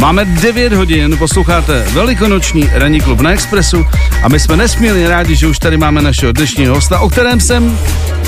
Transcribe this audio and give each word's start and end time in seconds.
Máme 0.00 0.24
9 0.24 0.72
hodin, 0.72 1.16
posloucháte 1.18 1.84
velikonoční 1.92 2.70
ranní 2.72 3.00
klub 3.00 3.20
na 3.20 3.30
Expressu 3.30 3.86
a 4.22 4.28
my 4.28 4.40
jsme 4.40 4.56
nesmírně 4.56 5.08
rádi, 5.08 5.36
že 5.36 5.46
už 5.46 5.58
tady 5.58 5.76
máme 5.76 6.02
našeho 6.02 6.32
dnešního 6.32 6.74
hosta, 6.74 6.98
o 6.98 7.08
kterém 7.08 7.40
jsem, 7.40 7.78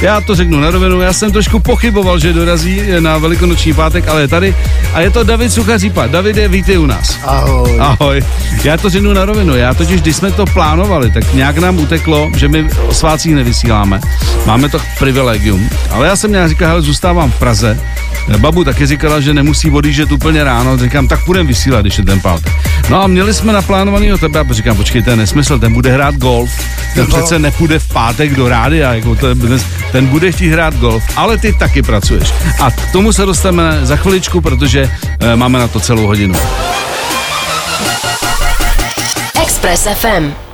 já 0.03 0.21
to 0.21 0.35
řeknu 0.35 0.61
na 0.61 0.71
rovinu, 0.71 1.01
já 1.01 1.12
jsem 1.12 1.33
trošku 1.33 1.59
pochyboval, 1.59 2.19
že 2.19 2.33
dorazí 2.33 2.83
na 3.01 3.19
velikonoční 3.19 3.75
pátek, 3.75 4.09
ale 4.09 4.21
je 4.21 4.29
tady 4.29 4.54
a 4.95 5.01
je 5.01 5.11
to 5.11 5.25
David 5.25 5.53
Suchařípa. 5.53 6.06
Davide, 6.06 6.48
vítej 6.48 6.78
u 6.78 6.87
nás. 6.87 7.19
Ahoj. 7.24 7.76
Ahoj. 7.80 8.22
Já 8.64 8.76
to 8.76 8.90
řeknu 8.90 9.12
na 9.12 9.24
rovinu, 9.24 9.56
já 9.56 9.74
totiž, 9.74 10.00
když 10.00 10.16
jsme 10.16 10.32
to 10.32 10.46
plánovali, 10.46 11.10
tak 11.10 11.34
nějak 11.34 11.58
nám 11.58 11.78
uteklo, 11.78 12.30
že 12.37 12.48
my 12.48 12.68
o 12.87 12.94
svácích 12.94 13.34
nevysíláme. 13.34 14.00
Máme 14.46 14.68
to 14.68 14.80
privilegium, 14.98 15.71
ale 15.90 16.06
já 16.06 16.16
jsem 16.16 16.32
nějak 16.32 16.48
říkal, 16.48 16.68
hele, 16.68 16.82
zůstávám 16.82 17.30
v 17.30 17.38
Praze, 17.38 17.80
Babu 18.38 18.64
taky 18.64 18.87
říkala, 18.87 19.20
že 19.20 19.34
nemusí 19.34 19.70
odjíždět 19.70 20.12
úplně 20.12 20.45
ráno. 20.45 20.78
Říkám, 20.78 21.09
tak 21.09 21.24
půjdeme 21.24 21.47
vysílat, 21.60 21.80
když 21.80 21.98
je 21.98 22.05
ten 22.05 22.20
pátek. 22.20 22.52
No 22.91 23.02
a 23.02 23.06
měli 23.06 23.34
jsme 23.34 23.52
naplánovaný 23.52 24.12
o 24.12 24.19
tebe 24.19 24.41
a 24.41 24.52
říkám, 24.52 24.77
počkej, 24.77 25.02
to 25.02 25.10
je 25.10 25.16
nesmysl, 25.16 25.59
ten 25.59 25.73
bude 25.73 25.92
hrát 25.92 26.14
golf. 26.14 26.50
Ten 26.95 27.06
no. 27.10 27.16
přece 27.16 27.38
nepůjde 27.38 27.78
v 27.78 27.88
pátek 27.88 28.34
do 28.34 28.48
rádia, 28.48 28.95
jako 28.95 29.14
to 29.14 29.28
je, 29.28 29.34
ten 29.92 30.06
bude 30.06 30.33
chtít 30.33 30.50
hrát 30.50 30.74
golf, 30.77 31.02
ale 31.16 31.38
ty 31.38 31.52
taky 31.52 31.83
pracuješ. 31.83 32.33
A 32.60 32.70
k 32.70 32.92
tomu 32.92 33.12
se 33.12 33.27
dostaneme 33.27 33.78
za 33.83 33.96
chviličku, 33.96 34.41
protože 34.41 34.91
e, 35.20 35.36
máme 35.36 35.59
na 35.59 35.69
to 35.69 35.80
celou 35.80 36.06
hodinu. 36.06 36.34
Express 39.42 39.88
FM. 39.95 40.50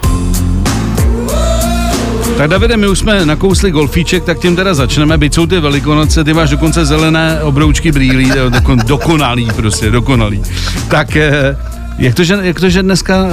Tak 2.36 2.50
Davide, 2.50 2.76
my 2.76 2.88
už 2.88 2.98
jsme 2.98 3.26
nakousli 3.26 3.70
golfíček, 3.70 4.24
tak 4.24 4.38
tím 4.38 4.56
teda 4.56 4.74
začneme. 4.74 5.18
Byť 5.18 5.34
jsou 5.34 5.46
ty 5.46 5.60
velikonoce, 5.60 6.24
ty 6.24 6.34
máš 6.34 6.50
dokonce 6.50 6.86
zelené 6.86 7.42
obroučky 7.42 7.92
brýlí, 7.92 8.32
dokon, 8.48 8.78
dokonalý 8.86 9.48
prostě, 9.56 9.90
dokonalý. 9.90 10.42
Tak 10.88 11.16
eh, 11.16 11.56
jak 11.98 12.14
to, 12.14 12.24
že, 12.24 12.38
jak 12.42 12.60
to, 12.60 12.70
že 12.70 12.82
dneska 12.82 13.24
uh, 13.24 13.30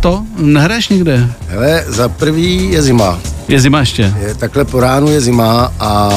to 0.00 0.24
nehraješ 0.38 0.88
nikde? 0.88 1.28
Hele, 1.48 1.84
za 1.86 2.08
prvý 2.08 2.72
je 2.72 2.82
zima. 2.82 3.18
Je 3.48 3.60
zima 3.60 3.80
ještě? 3.80 4.14
Je, 4.20 4.34
takhle 4.34 4.64
po 4.64 4.80
ránu 4.80 5.10
je 5.10 5.20
zima 5.20 5.72
a 5.80 6.10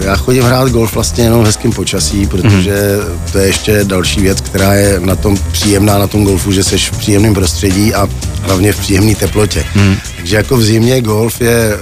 eh, 0.00 0.04
já 0.04 0.16
chodím 0.16 0.42
hrát 0.42 0.68
golf 0.68 0.94
vlastně 0.94 1.24
jenom 1.24 1.42
v 1.42 1.46
hezkém 1.46 1.72
počasí, 1.72 2.26
protože 2.26 2.96
mm. 2.96 3.32
to 3.32 3.38
je 3.38 3.46
ještě 3.46 3.84
další 3.84 4.20
věc, 4.20 4.40
která 4.40 4.74
je 4.74 5.00
na 5.00 5.16
tom 5.16 5.36
příjemná 5.52 5.98
na 5.98 6.06
tom 6.06 6.24
golfu, 6.24 6.52
že 6.52 6.64
jsi 6.64 6.78
v 6.78 6.98
příjemném 6.98 7.34
prostředí 7.34 7.94
a 7.94 8.08
hlavně 8.42 8.72
v 8.72 8.80
příjemné 8.80 9.14
teplotě. 9.14 9.64
Mm. 9.74 9.96
Takže 10.16 10.36
jako 10.36 10.56
v 10.56 10.62
zimě 10.62 11.00
golf 11.00 11.40
je 11.40 11.78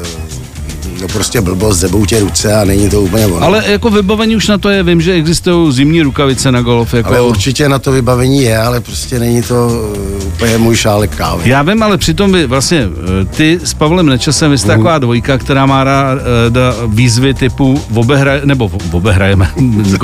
no 1.01 1.09
prostě 1.09 1.41
blbost, 1.41 1.79
zebou 1.79 2.07
tě 2.07 2.21
ruce 2.21 2.55
a 2.55 2.65
není 2.65 2.91
to 2.91 3.03
úplně 3.03 3.27
ono. 3.27 3.47
Ale 3.47 3.65
jako 3.67 3.91
vybavení 3.91 4.37
už 4.37 4.49
na 4.49 4.59
to 4.59 4.69
je, 4.69 4.83
vím, 4.83 5.01
že 5.01 5.13
existují 5.13 5.73
zimní 5.73 6.03
rukavice 6.03 6.53
na 6.53 6.63
golf. 6.63 6.95
Jako... 6.95 7.09
Ale 7.09 7.21
určitě 7.21 7.69
na 7.69 7.79
to 7.79 7.93
vybavení 7.93 8.43
je, 8.43 8.59
ale 8.59 8.81
prostě 8.81 9.19
není 9.19 9.43
to 9.43 9.67
uh, 9.67 10.27
úplně 10.27 10.59
můj 10.59 10.77
šálek 10.77 11.17
kávy. 11.17 11.51
Já 11.51 11.63
vím, 11.63 11.83
ale 11.83 11.99
přitom 11.99 12.33
by 12.33 12.47
vlastně 12.47 12.87
uh, 12.87 12.95
ty 13.37 13.61
s 13.65 13.75
Pavlem 13.75 14.07
Nečasem, 14.07 14.51
vy 14.51 14.59
jste 14.59 14.69
mm. 14.69 14.73
taková 14.73 14.99
dvojka, 14.99 15.39
která 15.39 15.67
má 15.67 15.85
rád 15.85 16.15
uh, 16.15 16.95
výzvy 16.95 17.35
typu 17.35 17.83
obehraje, 17.95 18.41
nebo 18.45 18.71
obehrajeme. 18.93 19.51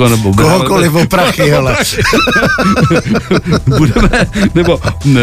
nebo 0.09 0.33
Kohokoliv 0.33 0.95
o 0.95 1.05
prachy, 1.05 1.41
hele. 1.49 1.75
Budeme, 3.77 4.27
nebo 4.55 4.79
ne, 5.05 5.21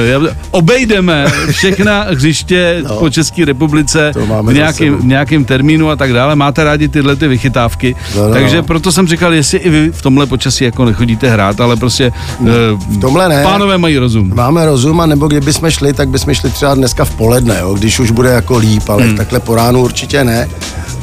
obejdeme 0.50 1.26
všechna 1.50 2.06
hřiště 2.10 2.82
no, 2.88 2.96
po 2.96 3.10
České 3.10 3.44
republice 3.44 4.12
v 4.42 4.52
nějakým, 4.52 4.98
nějakým 5.02 5.44
termínu 5.44 5.63
termínu 5.64 5.90
a 5.90 5.96
tak 5.96 6.12
dále, 6.12 6.36
máte 6.36 6.64
rádi 6.64 6.88
tyhle 6.88 7.16
ty 7.16 7.28
vychytávky. 7.28 7.96
No, 8.16 8.28
no. 8.28 8.34
Takže 8.34 8.62
proto 8.62 8.92
jsem 8.92 9.08
říkal, 9.08 9.34
jestli 9.34 9.58
i 9.58 9.70
vy 9.70 9.90
v 9.90 10.02
tomhle 10.02 10.26
počasí 10.26 10.64
jako 10.64 10.84
nechodíte 10.84 11.30
hrát, 11.30 11.60
ale 11.60 11.76
prostě 11.76 12.12
no, 12.40 12.52
v 12.76 13.00
tomhle 13.00 13.28
ne. 13.28 13.42
pánové 13.42 13.78
mají 13.78 13.98
rozum. 13.98 14.32
Máme 14.34 14.66
rozum 14.66 15.00
a 15.00 15.06
nebo 15.06 15.28
kdyby 15.28 15.52
jsme 15.52 15.72
šli, 15.72 15.92
tak 15.92 16.08
bychom 16.08 16.34
šli 16.34 16.50
třeba 16.50 16.74
dneska 16.74 17.04
v 17.04 17.14
poledne, 17.14 17.58
jo, 17.60 17.74
když 17.74 18.00
už 18.00 18.10
bude 18.10 18.28
jako 18.28 18.58
líp, 18.58 18.88
ale 18.88 19.04
hmm. 19.04 19.16
takhle 19.16 19.40
po 19.40 19.54
ránu 19.54 19.82
určitě 19.82 20.24
ne. 20.24 20.48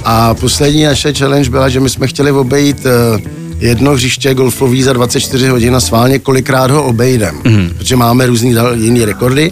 A 0.05 0.33
poslední 0.33 0.83
naše 0.83 1.13
challenge 1.13 1.49
byla, 1.49 1.69
že 1.69 1.79
my 1.79 1.89
jsme 1.89 2.07
chtěli 2.07 2.31
obejít 2.31 2.85
uh, 2.85 3.40
jedno 3.61 3.91
hřiště 3.91 4.33
golfový 4.33 4.83
za 4.83 4.93
24 4.93 5.47
hodin 5.47 5.75
a 5.75 5.79
sválně 5.79 6.19
kolikrát 6.19 6.71
ho 6.71 6.83
obejdem, 6.83 7.35
mm. 7.43 7.69
protože 7.77 7.95
máme 7.95 8.25
různý 8.25 8.55
jiný 8.73 9.05
rekordy 9.05 9.51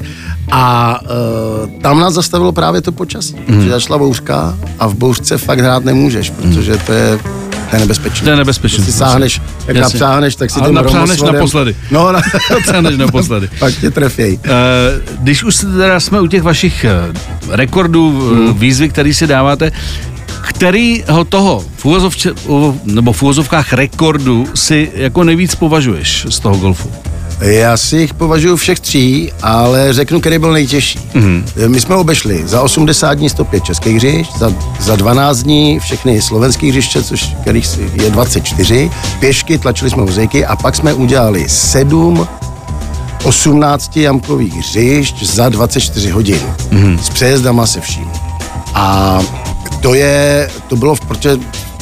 a 0.51 0.95
uh, 1.01 1.81
tam 1.81 1.99
nás 1.99 2.13
zastavilo 2.13 2.51
právě 2.51 2.81
to 2.81 2.91
počasí, 2.91 3.35
mm. 3.35 3.45
protože 3.45 3.69
začala 3.69 3.97
bouřka 3.97 4.57
a 4.79 4.87
v 4.87 4.95
bouřce 4.95 5.37
fakt 5.37 5.59
hrát 5.59 5.85
nemůžeš, 5.85 6.29
protože 6.29 6.77
to 6.77 6.93
je 6.93 7.19
to 7.69 7.75
je 7.75 7.79
nebezpečné. 7.79 8.23
To 8.23 8.29
je 8.29 8.35
nebezpečné. 8.35 8.83
Když 8.83 8.93
si 8.93 8.99
sáhneš, 8.99 9.41
jak 9.67 9.77
Jasně. 9.77 9.81
napřáhneš, 9.81 10.35
tak 10.35 10.49
si 10.49 10.61
to 10.61 10.71
napřáhneš 10.71 11.21
naposledy. 11.21 11.75
No, 11.91 12.11
na... 12.11 12.21
napřáhneš 12.51 12.97
naposledy. 12.97 13.49
Pak 13.59 13.73
tě 13.73 13.91
trefěj. 13.91 14.39
Uh, 14.45 14.51
když 15.19 15.43
už 15.43 15.55
teda 15.55 15.99
jsme 15.99 16.21
u 16.21 16.27
těch 16.27 16.43
vašich 16.43 16.85
uh, 17.09 17.55
rekordů, 17.55 18.31
hmm. 18.33 18.53
výzvy, 18.53 18.89
které 18.89 19.13
si 19.13 19.27
dáváte, 19.27 19.71
kterýho 20.49 21.23
toho 21.29 21.63
v 21.77 21.85
úvozovče, 21.85 22.31
nebo 22.83 23.13
v 23.13 23.23
úvozovkách 23.23 23.73
rekordu 23.73 24.47
si 24.55 24.91
jako 24.95 25.23
nejvíc 25.23 25.55
považuješ 25.55 26.27
z 26.29 26.39
toho 26.39 26.57
golfu? 26.57 26.91
Já 27.41 27.77
si 27.77 27.97
jich 27.97 28.13
považuji 28.13 28.55
všech 28.55 28.79
tří, 28.79 29.31
ale 29.41 29.93
řeknu, 29.93 30.19
který 30.19 30.39
byl 30.39 30.51
nejtěžší. 30.51 30.99
Mm-hmm. 30.99 31.43
My 31.67 31.81
jsme 31.81 31.95
obešli 31.95 32.47
za 32.47 32.61
80 32.61 33.13
dní 33.13 33.29
105 33.29 33.63
českých 33.63 33.95
hřišť, 33.95 34.37
za, 34.37 34.53
za 34.79 34.95
12 34.95 35.37
dní 35.37 35.79
všechny 35.79 36.21
slovenské 36.21 36.67
hřiště, 36.67 37.03
což 37.03 37.35
kterých 37.41 37.65
je 37.93 38.09
24, 38.09 38.91
pěšky, 39.19 39.57
tlačili 39.57 39.91
jsme 39.91 40.03
vozejky 40.03 40.45
a 40.45 40.55
pak 40.55 40.75
jsme 40.75 40.93
udělali 40.93 41.49
7 41.49 42.27
18 43.23 43.97
jamkových 43.97 44.53
hřišť 44.53 45.23
za 45.23 45.49
24 45.49 46.09
hodin. 46.09 46.41
Mm-hmm. 46.71 46.97
S 46.97 47.09
přejezdama 47.09 47.67
se 47.67 47.81
vším. 47.81 48.11
A 48.73 49.19
to 49.81 49.93
je, 49.93 50.49
to 50.67 50.75
bylo, 50.75 50.95
protože 51.07 51.37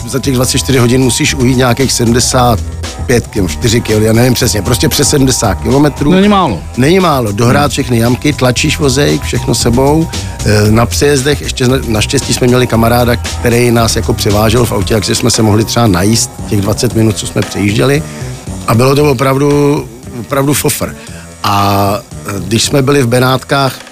za 0.07 0.19
těch 0.19 0.35
24 0.35 0.79
hodin 0.79 1.01
musíš 1.01 1.35
ujít 1.35 1.57
nějakých 1.57 1.91
75 1.93 3.27
km, 3.27 3.47
4 3.47 3.81
km, 3.81 4.01
já 4.01 4.13
nevím 4.13 4.33
přesně, 4.33 4.61
prostě 4.61 4.89
přes 4.89 5.09
70 5.09 5.55
km. 5.55 6.09
Není 6.11 6.27
málo. 6.27 6.59
Není 6.77 6.99
málo, 6.99 7.31
dohrát 7.31 7.71
všechny 7.71 7.97
jamky, 7.97 8.33
tlačíš 8.33 8.79
vozejk, 8.79 9.23
všechno 9.23 9.55
sebou. 9.55 10.07
E, 10.45 10.71
na 10.71 10.85
přejezdech 10.85 11.41
ještě 11.41 11.67
naštěstí 11.87 12.33
jsme 12.33 12.47
měli 12.47 12.67
kamaráda, 12.67 13.15
který 13.15 13.71
nás 13.71 13.95
jako 13.95 14.13
převážel 14.13 14.65
v 14.65 14.71
autě, 14.71 14.93
takže 14.93 15.15
jsme 15.15 15.31
se 15.31 15.41
mohli 15.41 15.65
třeba 15.65 15.87
najíst 15.87 16.31
těch 16.49 16.61
20 16.61 16.95
minut, 16.95 17.17
co 17.17 17.27
jsme 17.27 17.41
přejížděli. 17.41 18.03
A 18.67 18.75
bylo 18.75 18.95
to 18.95 19.11
opravdu, 19.11 19.85
opravdu 20.19 20.53
fofr. 20.53 20.95
A 21.43 21.99
e, 22.27 22.39
když 22.39 22.63
jsme 22.63 22.81
byli 22.81 23.01
v 23.01 23.07
Benátkách, 23.07 23.86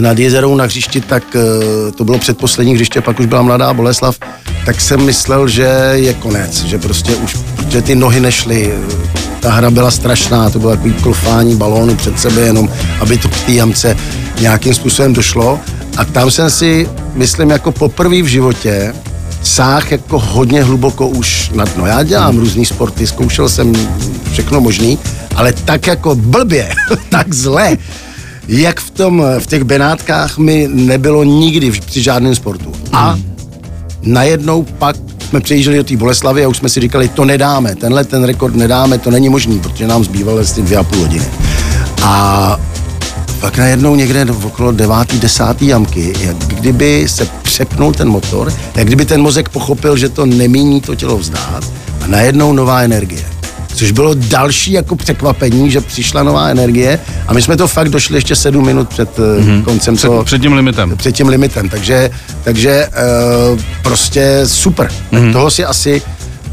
nad 0.00 0.18
jezerou 0.18 0.54
na 0.56 0.64
hřišti, 0.64 1.00
tak 1.00 1.36
eh, 1.36 1.92
to 1.92 2.04
bylo 2.04 2.18
předposlední 2.18 2.74
hřiště, 2.74 3.00
pak 3.00 3.20
už 3.20 3.26
byla 3.26 3.42
mladá 3.42 3.74
Boleslav, 3.74 4.18
tak 4.66 4.80
jsem 4.80 5.04
myslel, 5.04 5.48
že 5.48 5.90
je 5.92 6.14
konec, 6.14 6.64
že 6.64 6.78
prostě 6.78 7.16
už, 7.16 7.36
protože 7.56 7.82
ty 7.82 7.94
nohy 7.94 8.20
nešly, 8.20 8.74
ta 9.40 9.52
hra 9.52 9.70
byla 9.70 9.90
strašná, 9.90 10.50
to 10.50 10.58
bylo 10.58 10.70
takový 10.70 10.92
klofání 10.92 11.56
balónu 11.56 11.96
před 11.96 12.20
sebe, 12.20 12.40
jenom 12.40 12.68
aby 13.00 13.18
to 13.18 13.28
k 13.28 13.40
té 13.40 13.52
jamce 13.52 13.96
nějakým 14.40 14.74
způsobem 14.74 15.12
došlo. 15.12 15.60
A 15.96 16.04
tam 16.04 16.30
jsem 16.30 16.50
si, 16.50 16.88
myslím, 17.14 17.50
jako 17.50 17.72
poprvé 17.72 18.22
v 18.22 18.26
životě 18.26 18.94
sáh 19.42 19.92
jako 19.92 20.18
hodně 20.18 20.62
hluboko 20.62 21.08
už 21.08 21.50
na 21.54 21.64
dno. 21.64 21.86
Já 21.86 22.02
dělám 22.02 22.38
různý 22.38 22.66
sporty, 22.66 23.06
zkoušel 23.06 23.48
jsem 23.48 23.72
všechno 24.32 24.60
možný, 24.60 24.98
ale 25.34 25.52
tak 25.52 25.86
jako 25.86 26.14
blbě, 26.14 26.74
tak 27.08 27.34
zle, 27.34 27.76
jak 28.48 28.80
v, 28.80 28.90
tom, 28.90 29.24
v 29.38 29.46
těch 29.46 29.64
Benátkách 29.64 30.38
mi 30.38 30.68
nebylo 30.72 31.24
nikdy 31.24 31.70
při 31.70 32.02
žádném 32.02 32.34
sportu. 32.34 32.72
A 32.92 33.10
hmm. 33.10 33.36
najednou 34.02 34.62
pak 34.62 34.96
jsme 35.28 35.40
přejížděli 35.40 35.76
do 35.76 35.84
té 35.84 35.96
Boleslavy 35.96 36.44
a 36.44 36.48
už 36.48 36.56
jsme 36.56 36.68
si 36.68 36.80
říkali, 36.80 37.08
to 37.08 37.24
nedáme, 37.24 37.74
tenhle 37.74 38.04
ten 38.04 38.24
rekord 38.24 38.54
nedáme, 38.54 38.98
to 38.98 39.10
není 39.10 39.28
možný, 39.28 39.58
protože 39.58 39.86
nám 39.86 40.04
zbývaly 40.04 40.40
asi 40.40 40.62
dvě 40.62 40.78
a 40.78 40.82
půl 40.82 40.98
hodiny. 40.98 41.26
A 42.02 42.56
pak 43.40 43.58
najednou 43.58 43.94
někde 43.94 44.26
okolo 44.44 44.72
devátý, 44.72 45.18
desátý 45.18 45.66
jamky, 45.66 46.12
jak 46.20 46.36
kdyby 46.36 47.06
se 47.08 47.28
přepnul 47.42 47.92
ten 47.92 48.08
motor, 48.08 48.52
jak 48.74 48.86
kdyby 48.86 49.04
ten 49.04 49.22
mozek 49.22 49.48
pochopil, 49.48 49.96
že 49.96 50.08
to 50.08 50.26
nemíní 50.26 50.80
to 50.80 50.94
tělo 50.94 51.18
vzdát 51.18 51.64
a 52.00 52.06
najednou 52.06 52.52
nová 52.52 52.80
energie 52.80 53.33
což 53.74 53.90
bylo 53.90 54.14
další 54.14 54.72
jako 54.72 54.96
překvapení, 54.96 55.70
že 55.70 55.80
přišla 55.80 56.22
nová 56.22 56.48
energie 56.48 56.98
a 57.26 57.32
my 57.32 57.42
jsme 57.42 57.56
to 57.56 57.68
fakt 57.68 57.88
došli 57.88 58.16
ještě 58.16 58.36
sedm 58.36 58.66
minut 58.66 58.88
před 58.88 59.18
mm-hmm. 59.18 59.62
koncem 59.64 59.96
před, 59.96 60.06
toho, 60.06 60.24
před 60.24 60.42
tím 60.42 60.52
limitem. 60.52 60.96
Před 60.96 61.12
tím 61.12 61.28
limitem, 61.28 61.68
takže, 61.68 62.10
takže 62.44 62.88
uh, 63.52 63.60
prostě 63.82 64.40
super. 64.44 64.90
Mm-hmm. 65.12 65.32
Toho 65.32 65.50
si 65.50 65.64
asi 65.64 66.02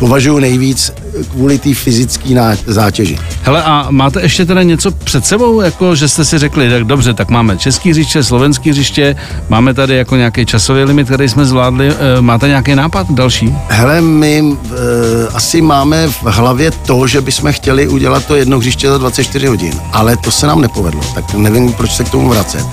považuji 0.01 0.39
nejvíc 0.39 0.91
kvůli 1.31 1.57
té 1.57 1.73
fyzické 1.73 2.29
zátěži. 2.67 3.19
Hele, 3.43 3.63
a 3.63 3.87
máte 3.89 4.21
ještě 4.21 4.45
teda 4.45 4.63
něco 4.63 4.91
před 4.91 5.25
sebou, 5.25 5.61
jako 5.61 5.95
že 5.95 6.07
jste 6.07 6.25
si 6.25 6.37
řekli, 6.37 6.69
tak 6.69 6.83
dobře, 6.83 7.13
tak 7.13 7.29
máme 7.29 7.57
český 7.57 7.89
hřiště, 7.89 8.23
slovenský 8.23 8.69
hřiště, 8.69 9.15
máme 9.49 9.73
tady 9.73 9.95
jako 9.95 10.15
nějaký 10.15 10.45
časový 10.45 10.83
limit, 10.83 11.05
který 11.07 11.29
jsme 11.29 11.45
zvládli, 11.45 11.93
e, 12.17 12.21
máte 12.21 12.47
nějaký 12.47 12.75
nápad 12.75 13.11
další? 13.11 13.55
Hele, 13.67 14.01
my 14.01 14.43
e, 14.43 15.27
asi 15.33 15.61
máme 15.61 16.07
v 16.07 16.23
hlavě 16.23 16.71
to, 16.71 17.07
že 17.07 17.21
bychom 17.21 17.53
chtěli 17.53 17.87
udělat 17.87 18.25
to 18.25 18.35
jedno 18.35 18.59
hřiště 18.59 18.89
za 18.89 18.97
24 18.97 19.47
hodin, 19.47 19.73
ale 19.91 20.17
to 20.17 20.31
se 20.31 20.47
nám 20.47 20.61
nepovedlo, 20.61 21.01
tak 21.15 21.33
nevím, 21.33 21.73
proč 21.73 21.91
se 21.91 22.03
k 22.03 22.09
tomu 22.09 22.29
vracet. 22.29 22.65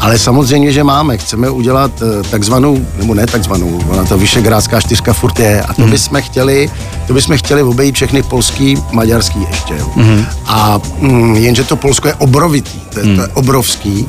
Ale 0.00 0.18
samozřejmě, 0.18 0.72
že 0.72 0.84
máme. 0.84 1.18
Chceme 1.18 1.50
udělat 1.50 2.02
eh, 2.02 2.22
takzvanou, 2.30 2.86
nebo 2.98 3.14
ne 3.14 3.26
takzvanou, 3.26 3.80
ona 3.88 4.04
to 4.04 4.18
Vyšegrádská 4.18 4.80
čtyřka 4.80 5.12
furt 5.12 5.38
je, 5.38 5.62
a 5.62 5.74
to 5.74 5.82
mm. 5.82 5.90
bychom 5.90 6.22
chtěli, 6.22 6.70
to 7.06 7.12
bychom 7.14 7.38
chtěli 7.38 7.62
obejít 7.62 7.94
všechny 7.94 8.22
polský, 8.22 8.76
maďarský 8.92 9.46
ještě. 9.50 9.74
Mm. 9.96 10.24
A 10.46 10.80
mm, 10.98 11.34
jenže 11.34 11.64
to 11.64 11.76
Polsko 11.76 12.08
je 12.08 12.14
obrovitý, 12.14 12.80
to 12.94 13.00
je, 13.00 13.06
mm. 13.06 13.16
to 13.16 13.22
je 13.22 13.28
mhm. 13.28 13.36
obrovský. 13.36 14.06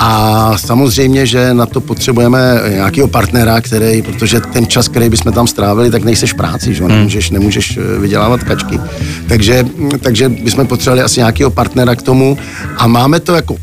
A 0.00 0.52
samozřejmě, 0.58 1.26
že 1.26 1.54
na 1.54 1.66
to 1.66 1.80
potřebujeme 1.80 2.62
nějakého 2.70 3.08
partnera, 3.08 3.60
který, 3.60 4.02
protože 4.02 4.40
ten 4.40 4.66
čas, 4.66 4.88
který 4.88 5.08
bychom 5.08 5.32
tam 5.32 5.46
strávili, 5.46 5.90
tak 5.90 6.04
nejseš 6.04 6.32
v 6.32 6.36
práci, 6.36 6.74
že? 6.74 6.84
Hmm. 6.84 6.92
Nemůžeš, 6.92 7.30
nemůžeš 7.30 7.76
eh, 7.76 7.98
vydělávat 7.98 8.44
kačky. 8.44 8.80
Takže, 9.28 9.66
takže 10.00 10.28
bychom 10.28 10.66
potřebovali 10.66 11.02
asi 11.02 11.20
nějakého 11.20 11.50
partnera 11.50 11.96
k 11.96 12.02
tomu 12.02 12.38
a 12.76 12.86
máme 12.86 13.20
to 13.20 13.34
jako 13.34 13.56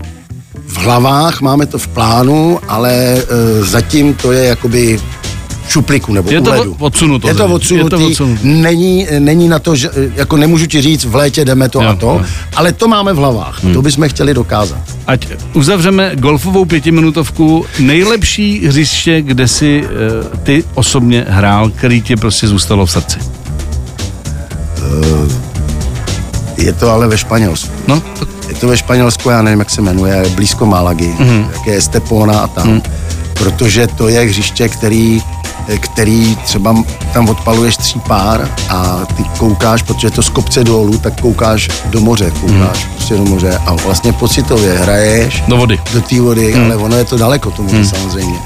v 0.75 0.77
hlavách, 0.77 1.42
máme 1.42 1.66
to 1.66 1.77
v 1.77 1.88
plánu, 1.88 2.60
ale 2.68 2.94
e, 2.94 3.24
zatím 3.63 4.13
to 4.13 4.31
je 4.31 4.45
jakoby 4.45 5.00
šupliku 5.68 6.13
nebo 6.13 6.31
je 6.31 6.42
to 6.42 6.50
uledu. 6.50 6.75
odsunuto. 6.80 7.27
Je 7.27 7.33
to 7.33 7.45
odsunutý, 7.45 7.86
je 7.86 7.89
to 8.00 8.07
odsunutý. 8.07 8.48
Není, 8.48 9.07
není 9.19 9.48
na 9.48 9.60
to, 9.60 9.75
že, 9.75 9.89
jako 10.16 10.38
nemůžu 10.38 10.66
ti 10.66 10.81
říct, 10.81 11.06
v 11.06 11.16
létě 11.16 11.45
jdeme 11.45 11.69
to 11.69 11.81
jo, 11.81 11.89
a 11.89 11.95
to, 11.95 12.06
jo. 12.06 12.22
ale 12.56 12.74
to 12.74 12.88
máme 12.88 13.13
v 13.13 13.18
hlavách. 13.18 13.63
Hmm. 13.63 13.74
To 13.74 13.81
bychom 13.81 14.10
chtěli 14.10 14.33
dokázat. 14.33 14.80
Ať 15.07 15.27
uzavřeme 15.54 16.12
golfovou 16.16 16.66
pětiminutovku. 16.66 17.66
Nejlepší 17.80 18.68
hřiště, 18.68 19.22
kde 19.22 19.48
si 19.48 19.83
uh, 19.83 19.89
ty 20.44 20.63
osobně 20.74 21.25
hrál, 21.30 21.69
který 21.69 22.01
ti 22.01 22.16
prostě 22.16 22.48
zůstalo 22.48 22.86
v 22.86 22.92
srdci? 22.92 23.19
Uh, 23.19 23.25
je 26.57 26.74
to 26.74 26.89
ale 26.89 27.07
ve 27.07 27.18
Španělsku. 27.18 27.72
No, 27.88 28.01
je 28.48 28.56
to 28.56 28.68
ve 28.68 28.78
Španělsku, 28.78 29.30
já 29.30 29.42
nevím, 29.42 29.60
jak 29.60 29.70
se 29.70 29.82
jmenuje, 29.82 30.30
blízko 30.36 30.66
Málagy, 30.66 31.16
mm-hmm. 31.20 31.50
jak 31.54 31.68
je 31.68 31.82
Stepona 31.82 32.40
a 32.40 32.48
tam. 32.48 32.68
Mm. 32.68 32.82
Protože 33.34 33.88
to 33.88 34.08
je 34.08 34.22
hřiště, 34.22 34.70
který 34.70 35.22
který 35.80 36.36
třeba 36.36 36.76
tam 37.14 37.30
odpaluješ 37.30 37.78
tří 37.78 38.00
pár 38.00 38.50
a 38.70 38.98
ty 39.18 39.24
koukáš, 39.24 39.82
protože 39.82 40.10
to 40.10 40.24
z 40.24 40.30
kopce 40.30 40.64
dolů, 40.64 40.98
tak 40.98 41.22
koukáš 41.22 41.70
do 41.86 42.00
moře, 42.00 42.32
koukáš 42.42 42.86
mm. 42.86 42.92
prostě 42.96 43.18
do 43.18 43.26
moře 43.26 43.62
a 43.66 43.74
vlastně 43.74 44.14
pocitově 44.14 44.78
hraješ 44.78 45.44
do 45.48 45.58
vody, 45.58 45.80
do 45.94 46.02
té 46.02 46.22
vody, 46.22 46.56
mm. 46.56 46.64
ale 46.64 46.76
ono 46.76 46.98
je 46.98 47.06
to 47.06 47.18
daleko 47.18 47.52
tomu 47.52 47.74
mm. 47.74 47.86
samozřejmě. 47.86 48.40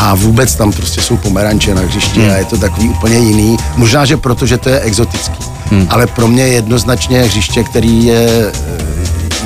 A 0.00 0.14
vůbec 0.14 0.54
tam 0.54 0.72
prostě 0.72 1.00
jsou 1.00 1.16
pomeranče 1.16 1.74
na 1.74 1.80
hřišti 1.80 2.20
mm. 2.20 2.30
a 2.30 2.32
je 2.32 2.44
to 2.44 2.58
takový 2.58 2.88
úplně 2.88 3.18
jiný. 3.18 3.56
Možná, 3.76 4.04
že 4.04 4.16
protože 4.16 4.58
to 4.58 4.68
je 4.68 4.80
exotický. 4.80 5.44
Mm. 5.70 5.86
Ale 5.90 6.06
pro 6.06 6.28
mě 6.28 6.42
jednoznačně 6.42 7.22
hřiště, 7.22 7.64
který 7.64 8.04
je 8.04 8.52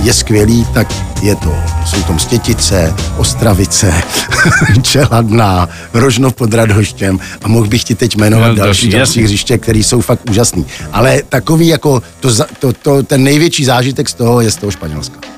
je 0.05 0.13
skvělý, 0.13 0.67
tak 0.75 0.95
je 1.23 1.37
to. 1.37 1.57
Jsou 1.87 2.03
tam 2.03 2.19
Stětice, 2.19 2.95
Ostravice, 3.17 3.93
Čeladná, 4.83 5.69
Rožnov 5.95 6.35
pod 6.35 6.55
Radhoštěm 6.55 7.21
a 7.43 7.49
mohl 7.49 7.67
bych 7.67 7.85
ti 7.85 7.95
teď 7.95 8.17
jmenovat 8.17 8.49
no, 8.49 8.55
další, 8.55 8.91
další 8.91 9.23
hřiště, 9.23 9.59
které 9.59 9.79
jsou 9.79 10.01
fakt 10.01 10.31
úžasný. 10.31 10.67
Ale 10.93 11.23
takový 11.29 11.69
jako 11.69 12.03
to, 12.21 12.29
to, 12.59 12.73
to, 12.73 13.03
ten 13.03 13.25
největší 13.25 13.65
zážitek 13.65 14.09
z 14.09 14.15
toho 14.15 14.41
je 14.41 14.51
z 14.51 14.57
toho 14.57 14.71
Španělska. 14.71 15.34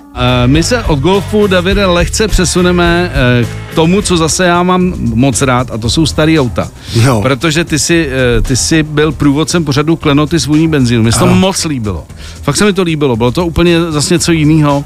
My 0.47 0.63
se 0.63 0.85
od 0.85 0.99
golfu, 0.99 1.47
Davide, 1.47 1.87
lehce 1.87 2.29
přesuneme 2.29 3.11
eh, 3.15 3.47
k 3.73 3.75
tomu, 3.75 4.03
co 4.03 4.17
zase 4.17 4.45
já 4.45 4.63
mám 4.63 4.95
moc 4.99 5.43
rád, 5.43 5.71
a 5.71 5.79
to 5.79 5.91
jsou 5.91 6.07
starý 6.07 6.41
auta. 6.41 6.69
No. 7.05 7.23
Protože 7.23 7.65
ty 7.65 7.79
jsi, 7.79 8.09
eh, 8.39 8.41
ty 8.41 8.57
jsi 8.57 8.83
byl 8.83 9.13
průvodcem 9.13 9.65
pořadu 9.65 9.97
Klenoty 9.97 10.39
s 10.39 10.47
vůní 10.47 10.69
benzínu. 10.69 11.03
Mně 11.03 11.13
se 11.13 11.19
to 11.19 11.27
moc 11.27 11.65
líbilo. 11.65 12.05
Fakt 12.43 12.57
se 12.57 12.65
mi 12.65 12.73
to 12.73 12.83
líbilo. 12.83 13.17
Bylo 13.17 13.33
to 13.33 13.47
úplně 13.47 13.93
zase 13.93 14.15
něco 14.15 14.33
jiného. 14.33 14.85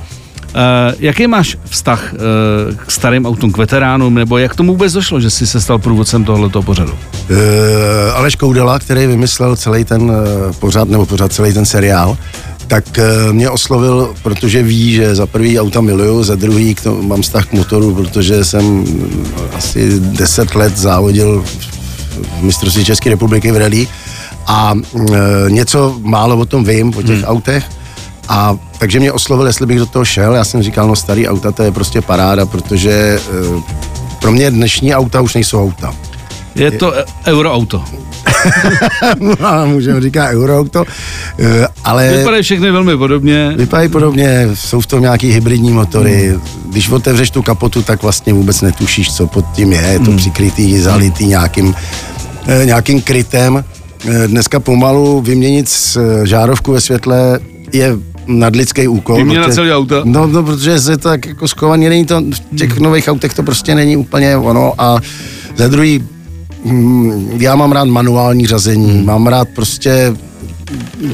Uh, 0.55 0.95
jaký 0.99 1.27
máš 1.27 1.57
vztah 1.65 2.13
uh, 2.13 2.19
k 2.77 2.91
starým 2.91 3.27
autům, 3.27 3.53
k 3.53 3.57
veteránům, 3.57 4.15
nebo 4.15 4.39
jak 4.39 4.57
tomu 4.57 4.73
vůbec 4.73 4.93
došlo, 4.93 5.21
že 5.21 5.31
jsi 5.31 5.47
se 5.47 5.61
stal 5.61 5.79
průvodcem 5.79 6.25
tohoto 6.25 6.63
pořadu? 6.63 6.93
Uh, 6.93 7.39
Aleš 8.15 8.37
Koudela, 8.37 8.79
který 8.79 9.07
vymyslel 9.07 9.57
celý 9.57 9.85
ten 9.85 10.03
uh, 10.03 10.17
pořad, 10.59 10.89
nebo 10.89 11.07
pořad 11.07 11.33
celý 11.33 11.53
ten 11.53 11.67
seriál, 11.67 12.17
tak 12.71 12.85
uh, 12.99 13.33
mě 13.33 13.51
oslovil, 13.51 14.15
protože 14.23 14.63
ví, 14.63 14.93
že 14.93 15.15
za 15.15 15.27
prvý 15.27 15.61
auta 15.61 15.81
miluju, 15.81 16.25
za 16.25 16.37
druhý 16.37 16.75
k 16.75 16.81
tomu 16.81 17.03
mám 17.03 17.23
vztah 17.23 17.47
k 17.47 17.53
motoru, 17.53 17.95
protože 17.95 18.45
jsem 18.45 18.85
asi 19.55 20.01
10 20.01 20.55
let 20.55 20.79
závodil 20.79 21.45
v 22.39 22.43
mistrovství 22.43 22.85
České 22.85 23.11
republiky 23.11 23.53
v 23.53 23.57
rally 23.57 23.89
a 24.47 24.73
uh, 24.93 25.11
něco 25.49 25.99
málo 26.03 26.37
o 26.37 26.45
tom 26.45 26.65
vím, 26.65 26.95
o 26.97 27.03
těch 27.03 27.19
hmm. 27.19 27.25
autech 27.25 27.65
a 28.29 28.59
takže 28.79 29.01
mě 29.01 29.13
oslovil, 29.13 29.47
jestli 29.47 29.67
bych 29.67 29.79
do 29.79 29.87
toho 29.87 30.05
šel. 30.05 30.35
Já 30.35 30.45
jsem 30.45 30.63
říkal, 30.63 30.89
no 30.89 30.97
starý 30.97 31.29
auta, 31.29 31.53
to 31.53 31.63
je 31.63 31.73
prostě 31.73 32.01
paráda, 32.01 32.47
protože 32.47 33.21
uh, 33.49 33.63
pro 34.21 34.33
mě 34.33 34.51
dnešní 34.51 34.95
auta 34.95 35.21
už 35.21 35.35
nejsou 35.35 35.63
auta. 35.63 35.95
Je 36.55 36.71
to 36.71 36.95
je... 36.95 37.05
euroauto. 37.27 37.85
no, 39.21 39.67
můžeme 39.67 40.01
říkat 40.01 40.31
euroauto, 40.31 40.85
eh, 41.39 41.67
ale... 41.85 42.17
Vypadají 42.17 42.43
všechny 42.43 42.71
velmi 42.71 42.97
podobně. 42.97 43.53
Vypadají 43.57 43.89
podobně, 43.89 44.49
jsou 44.55 44.81
v 44.81 44.87
tom 44.87 45.01
nějaký 45.01 45.31
hybridní 45.33 45.71
motory. 45.71 46.29
Hmm. 46.29 46.41
Když 46.71 46.89
otevřeš 46.89 47.31
tu 47.31 47.43
kapotu, 47.43 47.83
tak 47.83 48.03
vlastně 48.03 48.33
vůbec 48.33 48.61
netušíš, 48.61 49.15
co 49.15 49.27
pod 49.27 49.45
tím 49.53 49.73
je. 49.73 49.81
Je 49.81 49.99
to 49.99 50.05
hmm. 50.05 50.17
přikrytý, 50.17 50.79
zalitý 50.79 51.27
nějakým, 51.27 51.75
eh, 52.47 52.67
nějakým 52.67 53.03
krytem. 53.03 53.65
Dneska 54.27 54.61
pomalu 54.61 55.21
vyměnit 55.21 55.71
žárovku 56.25 56.73
ve 56.73 56.81
světle 56.81 57.41
je 57.73 57.97
nadlidský 58.27 58.89
úkol. 58.89 59.17
Vyměna 59.17 59.45
protože, 59.45 59.55
celý 59.55 59.73
auto? 59.73 60.03
No, 60.05 60.27
no, 60.27 60.43
protože 60.43 60.81
se 60.81 60.97
tak 60.97 61.27
jako 61.27 61.49
skovaný, 61.49 61.89
není 61.89 62.07
to, 62.07 62.21
v 62.21 62.57
těch 62.57 62.71
hmm. 62.71 62.83
nových 62.83 63.09
autech 63.09 63.35
to 63.35 63.43
prostě 63.43 63.75
není 63.75 63.97
úplně 63.97 64.37
ono 64.37 64.73
a 64.79 65.01
za 65.57 65.69
druhý, 65.69 66.05
já 67.39 67.57
mám 67.57 67.73
rád 67.73 67.85
manuální 67.85 68.47
řazení, 68.47 68.91
hmm. 68.91 69.07
mám 69.07 69.27
rád 69.27 69.49
prostě 69.49 70.17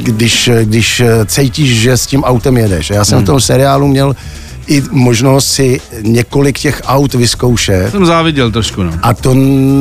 když, 0.03 0.51
když 0.65 1.03
cítíš, 1.27 1.81
že 1.81 1.97
s 1.97 2.07
tím 2.07 2.25
autem 2.25 2.57
jedeš. 2.57 2.91
Já 2.91 3.05
jsem 3.05 3.19
hmm. 3.19 3.25
v 3.25 3.27
tom 3.27 3.41
seriálu 3.41 3.89
měl 3.89 4.17
i 4.67 4.83
možnost 4.91 5.47
si 5.47 5.81
několik 6.03 6.59
těch 6.59 6.83
aut 6.85 7.15
vyzkoušet. 7.15 7.91
Jsem 7.91 8.07
záviděl 8.07 8.53
trošku, 8.53 8.83
no. 8.83 8.93
A 9.03 9.15
to 9.15 9.35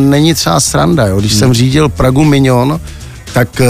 není 0.09 0.33
třeba 0.33 0.59
sranda, 0.59 1.07
jo. 1.07 1.19
Když 1.19 1.31
hmm. 1.31 1.39
jsem 1.39 1.53
řídil 1.53 1.89
Pragu 1.89 2.23
Minion, 2.23 2.81
tak 3.33 3.61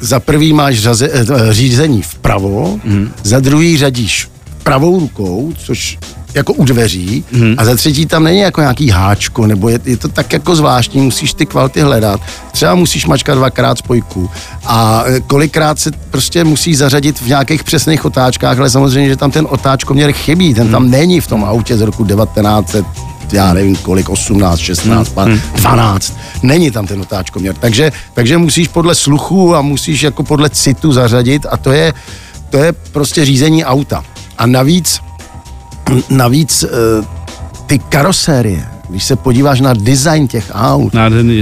za 0.00 0.20
prvý 0.20 0.52
máš 0.52 0.78
řaze, 0.78 1.10
eh, 1.12 1.24
řízení 1.54 2.02
vpravo, 2.02 2.80
hmm. 2.84 3.10
za 3.22 3.40
druhý 3.40 3.76
řadíš 3.76 4.28
pravou 4.62 5.00
rukou, 5.00 5.52
což 5.58 5.98
jako 6.34 6.52
u 6.52 6.64
dveří 6.64 7.24
hmm. 7.32 7.54
a 7.58 7.64
za 7.64 7.74
třetí 7.74 8.06
tam 8.06 8.24
není 8.24 8.38
jako 8.38 8.60
nějaký 8.60 8.90
háčko, 8.90 9.46
nebo 9.46 9.68
je, 9.68 9.80
je 9.84 9.96
to 9.96 10.08
tak 10.08 10.32
jako 10.32 10.56
zvláštní, 10.56 11.00
musíš 11.00 11.34
ty 11.34 11.46
kvality 11.46 11.80
hledat. 11.80 12.20
Třeba 12.52 12.74
musíš 12.74 13.06
mačkat 13.06 13.38
dvakrát 13.38 13.78
spojku 13.78 14.30
a 14.64 15.04
eh, 15.06 15.20
kolikrát 15.20 15.78
se 15.78 15.90
prostě 16.10 16.44
musí 16.44 16.74
zařadit 16.74 17.20
v 17.20 17.26
nějakých 17.26 17.64
přesných 17.64 18.04
otáčkách, 18.04 18.58
ale 18.58 18.70
samozřejmě, 18.70 19.08
že 19.08 19.16
tam 19.16 19.30
ten 19.30 19.46
otáčkoměr 19.50 20.12
chybí, 20.12 20.54
ten 20.54 20.62
hmm. 20.62 20.72
tam 20.72 20.90
není 20.90 21.20
v 21.20 21.26
tom 21.26 21.44
autě 21.44 21.76
z 21.76 21.80
roku 21.80 22.04
1900 22.04 22.84
já 23.32 23.54
nevím 23.54 23.76
kolik, 23.76 24.08
18, 24.08 24.58
16, 24.58 25.16
hmm. 25.16 25.40
12. 25.54 26.12
Hmm. 26.12 26.48
Není 26.48 26.70
tam 26.70 26.86
ten 26.86 27.00
otáčkoměr. 27.00 27.54
Takže, 27.60 27.92
takže 28.14 28.38
musíš 28.38 28.68
podle 28.68 28.94
sluchu 28.94 29.54
a 29.54 29.62
musíš 29.62 30.02
jako 30.02 30.22
podle 30.22 30.50
citu 30.50 30.92
zařadit 30.92 31.46
a 31.50 31.56
to 31.56 31.72
je, 31.72 31.94
to 32.50 32.58
je 32.58 32.72
prostě 32.72 33.24
řízení 33.24 33.64
auta. 33.64 34.04
A 34.38 34.46
navíc, 34.46 35.00
navíc 36.10 36.64
eh, 36.64 36.68
ty 37.66 37.78
karosérie, 37.78 38.64
když 38.88 39.04
se 39.04 39.16
podíváš 39.16 39.60
na 39.60 39.74
design 39.74 40.28
těch 40.28 40.50
aut, 40.54 40.94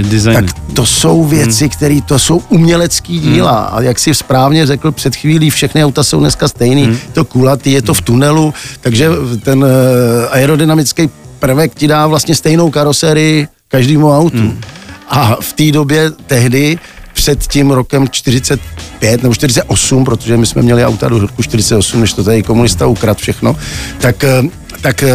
design. 0.03 0.35
tak 0.35 0.45
to 0.73 0.85
jsou 0.85 1.25
věci, 1.25 1.63
hmm. 1.63 1.69
které 1.69 1.99
to 2.05 2.19
jsou 2.19 2.41
umělecký 2.49 3.19
díla. 3.19 3.67
Hmm. 3.67 3.77
A 3.77 3.81
jak 3.81 3.99
si 3.99 4.13
správně 4.13 4.65
řekl 4.65 4.91
před 4.91 5.15
chvílí, 5.15 5.49
všechny 5.49 5.85
auta 5.85 6.03
jsou 6.03 6.19
dneska 6.19 6.47
stejný. 6.47 6.83
Hmm. 6.83 6.97
To 7.13 7.25
kulatý, 7.25 7.71
je 7.71 7.81
to 7.81 7.93
v 7.93 8.01
tunelu, 8.01 8.53
takže 8.81 9.09
ten 9.43 9.65
eh, 9.65 10.27
aerodynamický 10.27 11.09
prvek 11.39 11.75
ti 11.75 11.87
dá 11.87 12.07
vlastně 12.07 12.35
stejnou 12.35 12.69
karosérii 12.69 13.47
každému 13.67 14.17
autu. 14.17 14.37
Hmm. 14.37 14.61
A 15.09 15.37
v 15.41 15.53
té 15.53 15.71
době 15.71 16.11
tehdy 16.27 16.77
před 17.13 17.47
tím 17.47 17.71
rokem 17.71 18.09
45 18.09 19.23
nebo 19.23 19.35
48, 19.35 20.05
protože 20.05 20.37
my 20.37 20.45
jsme 20.45 20.61
měli 20.61 20.85
auta 20.85 21.09
do 21.09 21.19
roku 21.19 21.43
48, 21.43 22.01
než 22.01 22.13
to 22.13 22.23
tady 22.23 22.43
komunista 22.43 22.87
ukrad 22.87 23.17
všechno, 23.17 23.55
tak, 23.97 24.23
eh, 24.23 24.43
tak 24.81 25.03
eh, 25.03 25.09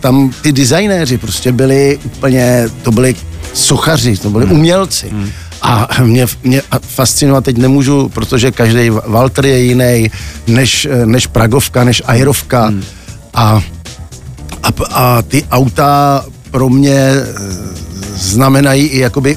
tam 0.00 0.32
ty 0.42 0.52
designéři 0.52 1.18
prostě 1.18 1.52
byli 1.52 1.98
úplně, 2.04 2.68
to 2.82 2.92
byli 2.92 3.14
sochaři, 3.52 4.16
to 4.16 4.30
byli 4.30 4.46
hmm. 4.46 4.54
umělci. 4.54 5.08
Hmm. 5.08 5.30
A 5.62 5.88
mě, 6.02 6.26
mě 6.42 6.62
fascinuje, 6.80 7.40
teď 7.40 7.56
nemůžu, 7.56 8.08
protože 8.08 8.50
každý 8.50 8.90
Walter 8.90 9.46
je 9.46 9.58
jiný, 9.60 10.10
než, 10.46 10.88
než 11.04 11.26
Pragovka, 11.26 11.84
než 11.84 12.02
Aerovka. 12.06 12.66
Hmm. 12.66 12.82
A, 13.34 13.62
a, 14.62 14.72
a 14.92 15.22
ty 15.22 15.44
auta 15.50 16.24
pro 16.50 16.68
mě 16.68 16.96
eh, 16.96 17.24
znamenají 18.14 18.86
i 18.86 18.98
jakoby 18.98 19.36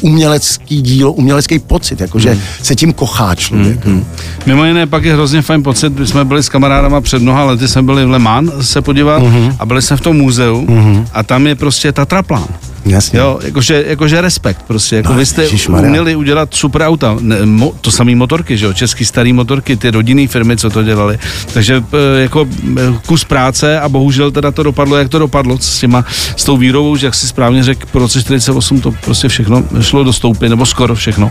umělecký 0.00 0.82
dílo, 0.82 1.12
umělecký 1.12 1.58
pocit, 1.58 2.00
jakože 2.00 2.30
hmm. 2.30 2.40
se 2.62 2.74
tím 2.74 2.92
kochá 2.92 3.34
člověk. 3.34 3.86
Hmm. 3.86 4.04
Mimo 4.46 4.64
jiné 4.64 4.86
pak 4.86 5.04
je 5.04 5.12
hrozně 5.12 5.42
fajn 5.42 5.62
pocit, 5.62 5.98
my 5.98 6.06
jsme 6.06 6.24
byli 6.24 6.42
s 6.42 6.48
kamarádama 6.48 7.00
před 7.00 7.22
mnoha 7.22 7.44
lety, 7.44 7.68
jsme 7.68 7.82
byli 7.82 8.06
v 8.06 8.10
Le 8.10 8.18
Mans 8.18 8.52
se 8.60 8.82
podívat 8.82 9.22
hmm. 9.22 9.56
a 9.58 9.66
byli 9.66 9.82
jsme 9.82 9.96
v 9.96 10.00
tom 10.00 10.16
muzeu 10.16 10.66
hmm. 10.68 11.06
a 11.12 11.22
tam 11.22 11.46
je 11.46 11.54
prostě 11.54 11.92
Tatraplán. 11.92 12.48
Jasně. 12.88 13.18
Jo, 13.18 13.38
jakože, 13.42 13.84
jakože 13.86 14.20
respekt 14.20 14.62
prostě. 14.66 14.96
Jako 14.96 15.12
no, 15.12 15.18
vy 15.18 15.26
jste 15.26 15.42
ježišmarja. 15.42 15.88
uměli 15.88 16.16
udělat 16.16 16.54
super 16.54 16.82
auta. 16.82 17.16
Ne, 17.20 17.46
mo, 17.46 17.72
to 17.80 17.90
samý 17.90 18.14
motorky, 18.14 18.56
že 18.56 18.66
jo, 18.66 18.72
český 18.72 19.04
starý 19.04 19.32
motorky, 19.32 19.76
ty 19.76 19.90
rodinné 19.90 20.26
firmy, 20.26 20.56
co 20.56 20.70
to 20.70 20.82
dělali. 20.82 21.18
Takže 21.52 21.84
e, 21.92 22.20
jako 22.20 22.48
e, 22.76 22.98
kus 23.06 23.24
práce 23.24 23.80
a 23.80 23.88
bohužel 23.88 24.30
teda 24.30 24.50
to 24.50 24.62
dopadlo, 24.62 24.96
jak 24.96 25.08
to 25.08 25.18
dopadlo 25.18 25.58
s 25.58 25.80
těma, 25.80 26.04
s 26.36 26.44
tou 26.44 26.56
výrobou, 26.56 26.96
že 26.96 27.06
jak 27.06 27.14
si 27.14 27.28
správně 27.28 27.64
řekl, 27.64 27.86
po 27.92 27.98
roce 27.98 28.20
48 28.20 28.80
to 28.80 28.92
prostě 29.04 29.28
všechno 29.28 29.62
šlo 29.80 30.04
do 30.04 30.12
stoupy, 30.12 30.48
nebo 30.48 30.66
skoro 30.66 30.94
všechno. 30.94 31.30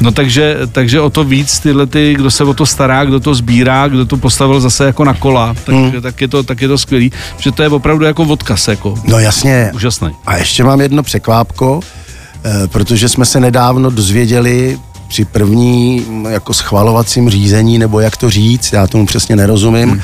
No 0.00 0.10
takže, 0.10 0.58
takže 0.72 1.00
o 1.00 1.10
to 1.10 1.24
víc 1.24 1.58
tyhle 1.58 1.86
ty, 1.86 2.14
kdo 2.14 2.30
se 2.30 2.44
o 2.44 2.54
to 2.54 2.66
stará, 2.66 3.04
kdo 3.04 3.20
to 3.20 3.34
sbírá, 3.34 3.88
kdo 3.88 4.06
to 4.06 4.16
postavil 4.16 4.60
zase 4.60 4.84
jako 4.84 5.04
na 5.04 5.14
kola, 5.14 5.54
tak, 5.64 5.74
hmm. 5.74 5.92
tak, 6.02 6.20
je, 6.20 6.28
to, 6.28 6.42
tak 6.42 6.62
je 6.62 6.68
to 6.68 6.78
skvělý, 6.78 7.12
že 7.38 7.52
to 7.52 7.62
je 7.62 7.68
opravdu 7.68 8.04
jako 8.04 8.22
odkaz, 8.22 8.68
jako. 8.68 8.94
No 9.04 9.18
jasně. 9.18 9.70
Úžasný. 9.74 10.10
A 10.26 10.36
ještě 10.36 10.64
mám 10.64 10.80
jedno 10.98 11.02
překvápko, 11.02 11.80
eh, 12.44 12.66
protože 12.66 13.08
jsme 13.08 13.24
se 13.24 13.40
nedávno 13.40 13.90
dozvěděli 13.90 14.78
při 15.08 15.24
první 15.24 16.00
mm, 16.00 16.26
jako 16.26 16.54
schvalovacím 16.54 17.30
řízení, 17.30 17.78
nebo 17.78 18.00
jak 18.00 18.16
to 18.16 18.30
říct, 18.30 18.72
já 18.72 18.86
tomu 18.86 19.06
přesně 19.06 19.36
nerozumím, 19.36 19.88
hmm. 19.88 20.00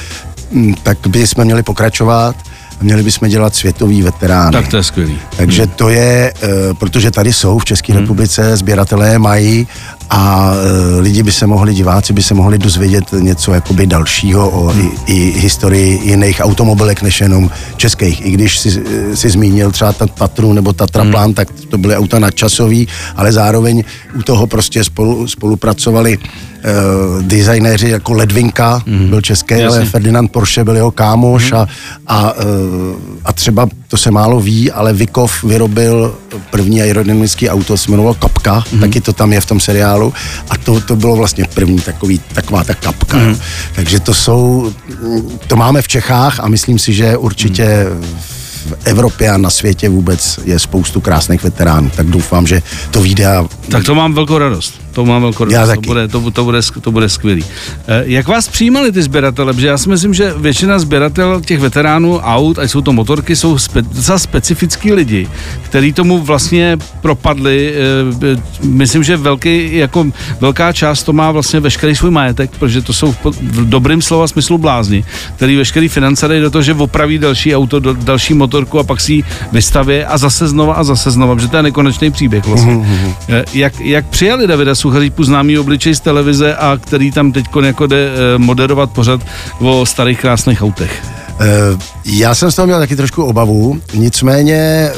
Mm, 0.53 0.75
tak 0.83 0.99
by 1.07 1.27
jsme 1.27 1.45
měli 1.45 1.63
pokračovat 1.63 2.37
měli 2.81 3.03
bychom 3.03 3.29
dělat 3.29 3.55
světový 3.55 4.03
veterány. 4.03 4.53
Tak 4.53 4.69
to 4.69 4.77
je 4.77 4.83
skvělý. 4.83 5.19
Takže 5.37 5.63
hmm. 5.63 5.73
to 5.77 5.89
je, 5.89 6.33
uh, 6.35 6.75
protože 6.75 7.11
tady 7.11 7.33
jsou 7.33 7.59
v 7.59 7.65
České 7.65 7.93
hmm. 7.93 8.03
republice, 8.03 8.57
sběratelé 8.57 9.19
mají 9.19 9.67
a 10.11 10.53
uh, 10.53 11.01
lidi 11.01 11.23
by 11.23 11.33
se 11.33 11.47
mohli, 11.47 11.75
diváci 11.75 12.13
by 12.13 12.23
se 12.23 12.35
mohli 12.35 12.59
dozvědět 12.59 13.05
něco 13.13 13.53
jakoby 13.53 13.87
dalšího 13.87 14.51
o 14.51 14.67
hmm. 14.67 14.91
i, 15.07 15.13
i 15.13 15.41
historii 15.41 16.01
jiných 16.03 16.41
automobilek 16.41 17.03
než 17.03 17.21
jenom 17.21 17.51
českých. 17.77 18.27
I 18.27 18.31
když 18.31 18.59
si, 18.59 18.81
uh, 18.81 19.15
si 19.15 19.31
zmínil 19.31 19.71
třeba 19.71 19.93
ta 19.93 20.07
Tatru 20.07 20.53
nebo 20.53 20.73
Tatraplán, 20.73 21.25
hmm. 21.25 21.35
tak 21.35 21.49
to 21.69 21.79
byly 21.79 21.97
auta 21.97 22.19
nadčasový, 22.19 22.89
ale 23.17 23.33
zároveň 23.33 23.85
u 24.19 24.23
toho 24.23 24.47
prostě 24.47 24.85
spolu, 24.85 25.29
spolupracovali 25.29 26.19
uh, 26.19 27.23
designéři 27.23 27.89
jako 27.89 28.13
Ledvinka, 28.13 28.83
mm-hmm. 28.87 29.09
byl 29.09 29.21
český, 29.21 29.55
Jasně. 29.55 29.67
ale 29.67 29.85
Ferdinand 29.85 30.33
Porsche 30.33 30.65
byl 30.65 30.77
jeho 30.77 30.91
kámoš 30.91 31.53
mm-hmm. 31.53 31.67
a, 32.07 32.17
a, 32.17 32.33
uh, 32.33 32.41
a 33.25 33.33
třeba, 33.33 33.69
to 33.95 33.99
se 33.99 34.11
málo 34.11 34.41
ví, 34.41 34.71
ale 34.71 34.93
Vikov 34.93 35.45
vyrobil 35.45 36.19
první 36.51 36.83
aerodynamický 36.83 37.49
auto, 37.49 37.77
se 37.77 37.91
jmenovalo 37.91 38.15
Kapka, 38.15 38.61
mm-hmm. 38.61 38.81
taky 38.81 39.01
to 39.01 39.13
tam 39.13 39.33
je 39.33 39.41
v 39.41 39.47
tom 39.47 39.61
seriálu 39.61 40.13
a 40.51 40.57
to, 40.57 40.81
to 40.81 40.97
bylo 40.97 41.17
vlastně 41.17 41.45
první 41.55 41.79
takový, 41.79 42.19
taková 42.19 42.65
ta 42.65 42.75
kapka. 42.75 43.19
Mm-hmm. 43.19 43.39
Takže 43.75 44.01
to 44.01 44.15
jsou, 44.15 44.73
to 45.47 45.57
máme 45.57 45.83
v 45.83 45.89
Čechách 45.89 46.41
a 46.41 46.49
myslím 46.49 46.79
si, 46.79 46.93
že 46.93 47.17
určitě 47.17 47.65
mm-hmm 47.65 48.35
v 48.65 48.75
Evropě 48.85 49.31
a 49.31 49.37
na 49.37 49.51
světě 49.51 49.89
vůbec 49.89 50.41
je 50.45 50.59
spoustu 50.59 51.01
krásných 51.01 51.43
veteránů, 51.43 51.91
tak 51.97 52.07
doufám, 52.07 52.47
že 52.47 52.63
to 52.91 53.01
vyjde. 53.01 53.27
A... 53.27 53.47
Tak 53.69 53.85
to 53.85 53.95
mám 53.95 54.15
velkou 54.15 54.39
radost. 54.39 54.84
To 54.95 55.05
mám 55.05 55.23
velkou 55.23 55.45
radost. 55.45 55.75
To 55.75 55.81
bude, 55.81 56.09
to, 56.09 56.31
to, 56.31 56.45
bude, 56.45 56.61
to 56.81 56.93
bude 56.93 57.09
skvělý. 57.09 57.45
Eh, 57.89 58.03
jak 58.07 58.29
vás 58.29 58.49
přijímali 58.49 58.93
ty 58.93 59.03
sběratele? 59.03 59.53
Protože 59.53 59.67
já 59.67 59.79
si 59.79 59.89
myslím, 59.89 60.15
že 60.15 60.35
většina 60.37 60.79
sběratel 60.79 61.41
těch 61.41 61.61
veteránů 61.61 62.19
aut, 62.19 62.59
ať 62.59 62.71
jsou 62.71 62.81
to 62.81 62.93
motorky, 62.93 63.37
jsou 63.37 63.59
spe, 63.59 63.83
docela 63.83 64.19
specifický 64.19 64.93
lidi, 64.93 65.29
kteří 65.63 65.93
tomu 65.93 66.19
vlastně 66.19 66.79
propadli. 67.01 67.75
Eh, 67.75 68.37
myslím, 68.63 69.03
že 69.03 69.17
velký, 69.17 69.77
jako 69.77 70.07
velká 70.41 70.73
část 70.73 71.03
to 71.03 71.13
má 71.13 71.31
vlastně 71.31 71.61
veškerý 71.61 71.97
svůj 71.97 72.11
majetek, 72.11 72.51
protože 72.59 72.83
to 72.83 72.93
jsou 72.93 73.15
v 73.41 73.69
dobrým 73.69 74.03
slova 74.03 74.29
smyslu 74.29 74.59
blázni, 74.59 75.05
který 75.37 75.57
veškerý 75.57 75.89
finance 75.89 76.29
dají 76.29 76.41
do 76.41 76.51
toho, 76.51 76.63
že 76.63 76.75
opraví 76.75 77.19
další 77.19 77.57
auto, 77.57 77.81
další 77.81 78.35
motorku 78.35 78.79
a 78.79 78.85
pak 78.85 79.01
si 79.01 79.13
ji 79.13 79.25
vystaví 79.53 80.05
a 80.05 80.19
zase 80.19 80.49
znova 80.49 80.75
a 80.75 80.85
zase 80.85 81.11
znova, 81.11 81.35
protože 81.35 81.49
to 81.49 81.57
je 81.57 81.63
nekonečný 81.63 82.11
příběh 82.11 82.47
vlastně. 82.47 82.75
Mm-hmm. 82.75 83.45
Jak, 83.55 83.81
jak 83.81 84.07
přijali 84.07 84.47
Davida 84.47 84.75
Suchaříku 84.85 85.25
známý 85.25 85.59
obličej 85.59 85.95
z 85.95 86.01
televize 86.01 86.57
a 86.57 86.77
který 86.77 87.13
tam 87.13 87.33
teď 87.33 87.45
jako 87.63 87.87
jde 87.87 88.09
eh, 88.09 88.39
moderovat 88.39 88.91
pořad 88.91 89.21
o 89.59 89.87
starých 89.87 90.21
krásných 90.21 90.63
autech. 90.63 91.03
Eh, 91.41 91.45
já 92.05 92.35
jsem 92.35 92.51
z 92.51 92.55
toho 92.55 92.67
měl 92.67 92.79
taky 92.79 92.97
trošku 92.97 93.25
obavu, 93.25 93.81
nicméně 93.95 94.91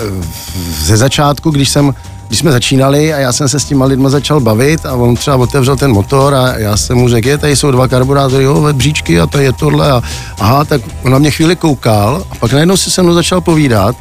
ze 0.78 0.96
začátku, 0.96 1.50
když 1.50 1.68
jsem 1.68 1.94
když 2.28 2.38
jsme 2.38 2.52
začínali 2.52 3.14
a 3.14 3.18
já 3.18 3.32
jsem 3.32 3.48
se 3.48 3.60
s 3.60 3.64
těma 3.64 3.84
lidma 3.84 4.08
začal 4.08 4.40
bavit 4.40 4.86
a 4.86 4.94
on 4.94 5.16
třeba 5.16 5.36
otevřel 5.36 5.76
ten 5.76 5.92
motor 5.92 6.34
a 6.34 6.58
já 6.58 6.76
jsem 6.76 6.96
mu 6.96 7.08
řekl, 7.08 7.28
je, 7.28 7.38
tady 7.38 7.56
jsou 7.56 7.70
dva 7.70 7.88
karburátory, 7.88 8.44
jo, 8.44 8.68
bříčky 8.72 9.20
a 9.20 9.26
to 9.26 9.38
je 9.38 9.52
tohle 9.52 9.92
a 9.92 10.02
aha, 10.38 10.64
tak 10.64 10.80
on 11.02 11.12
na 11.12 11.18
mě 11.18 11.30
chvíli 11.30 11.56
koukal 11.56 12.24
a 12.30 12.34
pak 12.34 12.52
najednou 12.52 12.76
si 12.76 12.90
se 12.90 13.02
mnou 13.02 13.14
začal 13.14 13.40
povídat 13.40 13.96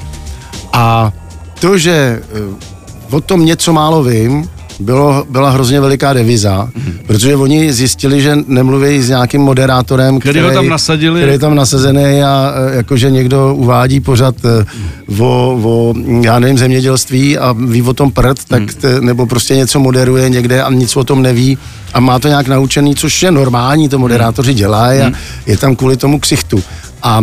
a 0.74 1.12
to, 1.60 1.78
že 1.78 1.92
eh, 1.92 2.76
o 3.12 3.22
tom 3.22 3.46
něco 3.46 3.74
málo 3.74 4.04
vím, 4.04 4.50
bylo, 4.80 5.26
byla 5.30 5.50
hrozně 5.50 5.82
veliká 5.82 6.14
deviza, 6.14 6.70
mm-hmm. 6.78 6.94
protože 7.08 7.36
oni 7.36 7.74
zjistili, 7.74 8.22
že 8.22 8.38
nemluví 8.48 9.02
s 9.02 9.10
nějakým 9.10 9.42
moderátorem, 9.42 10.20
který, 10.20 10.40
který 10.40 10.46
ho 10.46 10.54
tam 10.54 10.70
nasadili. 10.70 11.20
Který 11.20 11.32
je 11.32 11.40
tam 11.40 11.56
nasazený 11.56 12.24
a 12.24 12.54
e, 12.72 12.76
jakože 12.76 13.12
někdo 13.12 13.56
uvádí 13.56 14.00
pořad 14.00 14.36
mm. 14.44 15.22
o, 15.22 15.60
o, 15.64 15.94
já 16.22 16.40
nevím, 16.40 16.58
zemědělství 16.58 17.38
a 17.38 17.56
ví 17.68 17.82
o 17.82 17.94
tom 17.94 18.12
prd, 18.12 18.46
tak 18.48 18.62
mm. 18.62 18.68
t, 18.68 19.02
nebo 19.02 19.26
prostě 19.26 19.56
něco 19.56 19.80
moderuje 19.80 20.30
někde 20.30 20.64
a 20.64 20.72
nic 20.72 20.96
o 20.96 21.04
tom 21.04 21.22
neví 21.22 21.58
a 21.94 22.00
má 22.00 22.20
to 22.20 22.28
nějak 22.28 22.48
naučený, 22.48 22.96
což 22.96 23.24
je 23.24 23.32
normální, 23.32 23.90
to 23.90 24.00
moderátoři 24.00 24.52
mhm. 24.52 24.58
dělají 24.58 25.02
a 25.02 25.10
mm. 25.10 25.16
je 25.46 25.58
tam 25.58 25.76
kvůli 25.76 25.98
tomu 25.98 26.20
ksichtu. 26.20 26.64
A 27.04 27.22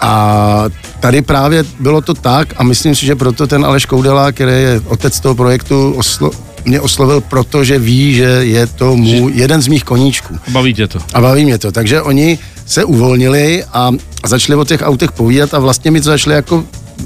a 0.00 0.64
tady 1.00 1.22
právě 1.22 1.64
bylo 1.80 2.00
to 2.00 2.14
tak 2.14 2.48
a 2.56 2.62
myslím 2.62 2.94
si, 2.94 3.06
že 3.06 3.16
proto 3.16 3.46
ten 3.46 3.64
Aleš 3.64 3.86
Koudela, 3.86 4.32
který 4.32 4.52
je 4.52 4.80
otec 4.86 5.20
toho 5.20 5.34
projektu, 5.34 5.92
oslo, 5.92 6.30
mě 6.64 6.80
oslovil, 6.80 7.20
protože 7.20 7.78
ví, 7.78 8.14
že 8.14 8.24
je 8.24 8.66
to 8.66 8.96
můj, 8.96 9.32
jeden 9.34 9.62
z 9.62 9.68
mých 9.68 9.84
koníčků. 9.84 10.38
Baví 10.48 10.74
tě 10.74 10.86
to. 10.86 10.98
A 11.14 11.20
baví 11.20 11.44
mě 11.44 11.58
to. 11.58 11.72
Takže 11.72 12.02
oni 12.02 12.38
se 12.66 12.84
uvolnili 12.84 13.64
a 13.72 13.90
začali 14.26 14.56
o 14.60 14.64
těch 14.64 14.82
autech 14.82 15.12
povídat 15.12 15.54
a 15.54 15.58
vlastně 15.58 15.90
mi 15.90 16.00
to 16.00 16.04
začali 16.04 16.36
jako 16.36 16.64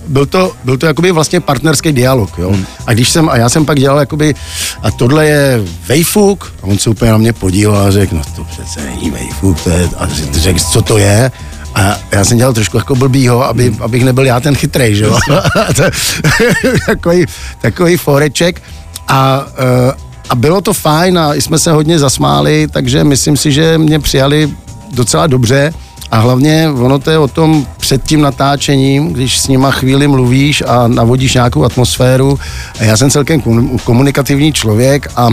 byl 0.08 0.26
to, 0.26 0.52
byl 0.64 0.78
to 0.78 0.86
jakoby 0.86 1.12
vlastně 1.12 1.40
partnerský 1.40 1.92
dialog, 1.92 2.38
jo. 2.38 2.50
Hmm. 2.50 2.66
A 2.86 2.92
když 2.92 3.08
jsem, 3.08 3.28
a 3.28 3.36
já 3.36 3.48
jsem 3.48 3.66
pak 3.66 3.78
dělal 3.78 3.98
jakoby, 3.98 4.34
a 4.82 4.90
tohle 4.90 5.26
je 5.26 5.60
Vejfuk, 5.86 6.52
a 6.62 6.66
on 6.66 6.78
se 6.78 6.90
úplně 6.90 7.10
na 7.10 7.18
mě 7.18 7.32
podíval 7.32 7.86
a 7.86 7.90
řekl, 7.90 8.16
no 8.16 8.22
to 8.36 8.44
přece 8.44 8.80
není 8.84 9.10
Vejfuk, 9.10 9.60
to 9.60 9.70
je, 9.70 9.88
a 9.96 10.08
řekl, 10.32 10.60
co 10.72 10.82
to 10.82 10.98
je, 10.98 11.30
a 11.74 11.96
já 12.12 12.24
jsem 12.24 12.38
dělal 12.38 12.52
trošku 12.52 12.76
jako 12.76 12.94
blbýho, 12.94 13.44
aby, 13.44 13.70
hmm. 13.70 13.82
abych 13.82 14.04
nebyl 14.04 14.26
já 14.26 14.40
ten 14.40 14.54
chytrej, 14.54 14.94
že 14.94 15.04
jo. 15.04 15.18
takový, 16.86 17.26
takový 17.60 17.96
foreček. 17.96 18.62
A, 19.08 19.46
eh, 19.58 19.92
a 20.28 20.34
bylo 20.34 20.60
to 20.60 20.72
fajn 20.72 21.18
a 21.18 21.34
jsme 21.34 21.58
se 21.58 21.72
hodně 21.72 21.98
zasmáli, 21.98 22.68
takže 22.70 23.04
myslím 23.04 23.36
si, 23.36 23.52
že 23.52 23.78
mě 23.78 23.98
přijali 23.98 24.50
docela 24.94 25.26
dobře. 25.26 25.72
A 26.10 26.18
hlavně 26.18 26.68
ono 26.80 26.98
to 26.98 27.10
je 27.10 27.18
o 27.18 27.28
tom 27.28 27.66
před 27.76 28.02
tím 28.02 28.20
natáčením, 28.20 29.12
když 29.12 29.38
s 29.38 29.48
nima 29.48 29.70
chvíli 29.70 30.08
mluvíš 30.08 30.62
a 30.66 30.88
navodíš 30.88 31.34
nějakou 31.34 31.64
atmosféru. 31.64 32.38
Já 32.80 32.96
jsem 32.96 33.10
celkem 33.10 33.42
komunikativní 33.84 34.52
člověk 34.52 35.12
a, 35.16 35.28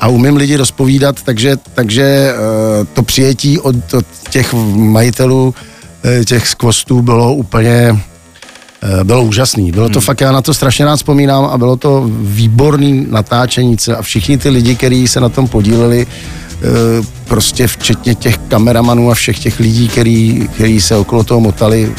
a 0.00 0.08
umím 0.08 0.36
lidi 0.36 0.56
rozpovídat, 0.56 1.22
takže, 1.22 1.56
takže 1.74 2.04
eh, 2.04 2.84
to 2.92 3.02
přijetí 3.02 3.58
od, 3.58 3.94
od 3.94 4.06
těch 4.30 4.54
majitelů 4.74 5.54
eh, 6.04 6.24
těch 6.24 6.48
skvostů 6.48 7.02
bylo 7.02 7.34
úplně 7.34 8.00
bylo 9.04 9.22
úžasný. 9.22 9.72
Bylo 9.72 9.88
to 9.88 9.98
hmm. 9.98 10.06
fakt, 10.06 10.20
já 10.20 10.32
na 10.32 10.42
to 10.42 10.54
strašně 10.54 10.84
rád 10.84 10.96
vzpomínám 10.96 11.44
a 11.44 11.58
bylo 11.58 11.76
to 11.76 12.10
výborný 12.20 13.06
natáčení 13.10 13.76
a 13.98 14.02
všichni 14.02 14.38
ty 14.38 14.48
lidi, 14.48 14.74
kteří 14.76 15.08
se 15.08 15.20
na 15.20 15.28
tom 15.28 15.48
podíleli, 15.48 16.06
eh, 16.06 16.66
prostě 17.24 17.66
včetně 17.66 18.14
těch 18.14 18.38
kameramanů 18.38 19.10
a 19.10 19.14
všech 19.14 19.38
těch 19.38 19.60
lidí, 19.60 19.88
který, 19.88 20.48
který 20.54 20.80
se 20.80 20.96
okolo 20.96 21.24
toho 21.24 21.40
motali, 21.40 21.92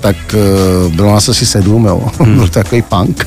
tak 0.00 0.16
uh, 0.86 0.92
bylo 0.92 1.12
nás 1.12 1.28
asi 1.28 1.46
sedm, 1.46 1.84
jo. 1.84 2.08
Hmm. 2.18 2.36
Byl 2.36 2.48
to 2.48 2.52
takový 2.52 2.82
punk. 2.82 3.26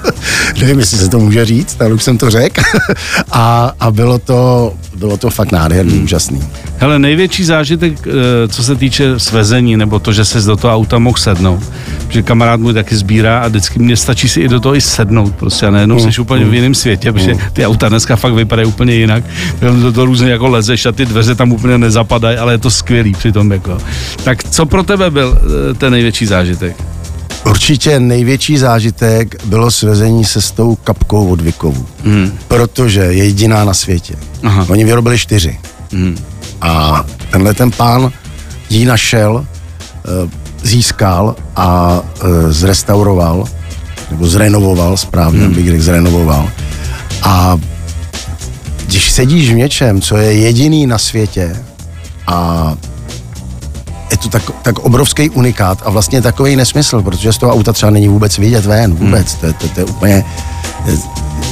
Nevím, 0.60 0.78
jestli 0.78 0.98
se 0.98 1.08
to 1.08 1.18
může 1.18 1.44
říct, 1.44 1.76
ale 1.80 1.92
už 1.92 2.02
jsem 2.02 2.18
to 2.18 2.30
řekl. 2.30 2.62
a, 3.32 3.72
a 3.80 3.90
bylo 3.90 4.18
to, 4.18 4.72
bylo 4.96 5.16
to 5.16 5.30
fakt 5.30 5.52
nádherný, 5.52 5.92
hmm. 5.92 6.04
úžasný. 6.04 6.40
Hele, 6.78 6.98
největší 6.98 7.44
zážitek, 7.44 7.92
eh, 8.06 8.48
co 8.48 8.62
se 8.62 8.76
týče 8.76 9.18
svezení, 9.18 9.76
nebo 9.76 9.98
to, 9.98 10.12
že 10.12 10.24
se 10.24 10.40
do 10.40 10.56
toho 10.56 10.74
auta 10.74 10.98
mohl 10.98 11.18
sednout, 11.18 11.62
že 12.08 12.22
kamarád 12.22 12.60
můj 12.60 12.74
taky 12.74 12.96
sbírá 12.96 13.40
a 13.40 13.48
vždycky 13.48 13.78
mě 13.78 13.96
stačí 13.96 14.28
si 14.28 14.40
i 14.40 14.48
do 14.48 14.60
toho 14.60 14.74
i 14.74 14.80
sednout 14.80 15.34
prostě 15.34 15.66
a 15.66 15.70
najednou 15.70 15.98
hmm. 15.98 16.12
jsi 16.12 16.20
úplně 16.20 16.44
v 16.44 16.54
jiném 16.54 16.74
světě, 16.74 17.12
protože 17.12 17.32
hmm. 17.32 17.40
ty 17.52 17.66
auta 17.66 17.88
dneska 17.88 18.16
fakt 18.16 18.34
vypadají 18.34 18.68
úplně 18.68 18.94
jinak. 18.94 19.24
Tam 19.60 19.82
to, 19.82 19.92
to 19.92 20.04
různě 20.04 20.30
jako 20.30 20.48
lezeš 20.48 20.86
a 20.86 20.92
ty 20.92 21.06
dveře 21.06 21.34
tam 21.34 21.52
úplně 21.52 21.78
nezapadají, 21.78 22.38
ale 22.38 22.54
je 22.54 22.58
to 22.58 22.70
skvělý 22.70 23.12
přitom 23.12 23.52
jako. 23.52 23.78
Tak 24.24 24.44
co 24.44 24.66
pro 24.66 24.82
tebe 24.82 25.10
byl 25.10 25.38
eh, 25.70 25.74
ten 25.74 25.92
největší 25.92 26.26
zážitek? 26.26 26.95
Určitě 27.46 28.00
největší 28.00 28.58
zážitek 28.58 29.44
bylo 29.44 29.70
svezení 29.70 30.24
se 30.24 30.42
s 30.42 30.50
tou 30.50 30.74
kapkou 30.74 31.28
od 31.28 31.40
Vikovu, 31.40 31.86
hmm. 32.04 32.38
protože 32.48 33.00
je 33.00 33.24
jediná 33.24 33.64
na 33.64 33.74
světě. 33.74 34.14
Aha. 34.42 34.66
Oni 34.68 34.84
vyrobili 34.84 35.18
čtyři. 35.18 35.58
Hmm. 35.92 36.18
A 36.60 37.04
tenhle 37.30 37.54
ten 37.54 37.70
pán 37.70 38.12
ji 38.70 38.84
našel, 38.84 39.46
eh, 39.46 40.30
získal 40.62 41.36
a 41.56 42.00
eh, 42.20 42.52
zrestauroval, 42.52 43.44
nebo 44.10 44.26
zrenovoval, 44.26 44.96
správně 44.96 45.44
hmm. 45.44 45.54
bych 45.54 45.66
řekl 45.66 45.82
zrenovoval. 45.82 46.50
A 47.22 47.58
když 48.86 49.10
sedíš 49.10 49.50
v 49.50 49.54
něčem, 49.54 50.00
co 50.00 50.16
je 50.16 50.32
jediný 50.32 50.86
na 50.86 50.98
světě 50.98 51.56
a 52.26 52.74
je 54.10 54.16
to 54.16 54.28
tak, 54.28 54.42
tak 54.62 54.78
obrovský 54.78 55.30
unikát 55.30 55.82
a 55.84 55.90
vlastně 55.90 56.22
takový 56.22 56.56
nesmysl, 56.56 57.02
protože 57.02 57.32
z 57.32 57.38
toho 57.38 57.52
auta 57.52 57.72
třeba 57.72 57.90
není 57.90 58.08
vůbec 58.08 58.38
vidět 58.38 58.66
ven, 58.66 58.92
hmm. 58.92 59.06
vůbec, 59.06 59.34
hmm. 59.34 59.52
to, 59.52 59.58
to, 59.58 59.74
to 59.74 59.80
je 59.80 59.86
úplně 59.86 60.24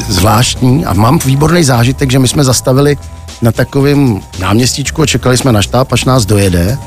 zvláštní 0.08 0.84
a 0.84 0.92
mám 0.92 1.18
výborný 1.24 1.64
zážitek, 1.64 2.10
že 2.10 2.18
my 2.18 2.28
jsme 2.28 2.44
zastavili 2.44 2.96
na 3.42 3.52
takovém 3.52 4.20
náměstíčku 4.38 5.02
a 5.02 5.06
čekali 5.06 5.36
jsme 5.36 5.52
na 5.52 5.62
štáb, 5.62 5.92
až 5.92 6.04
nás 6.04 6.26
dojede 6.26 6.78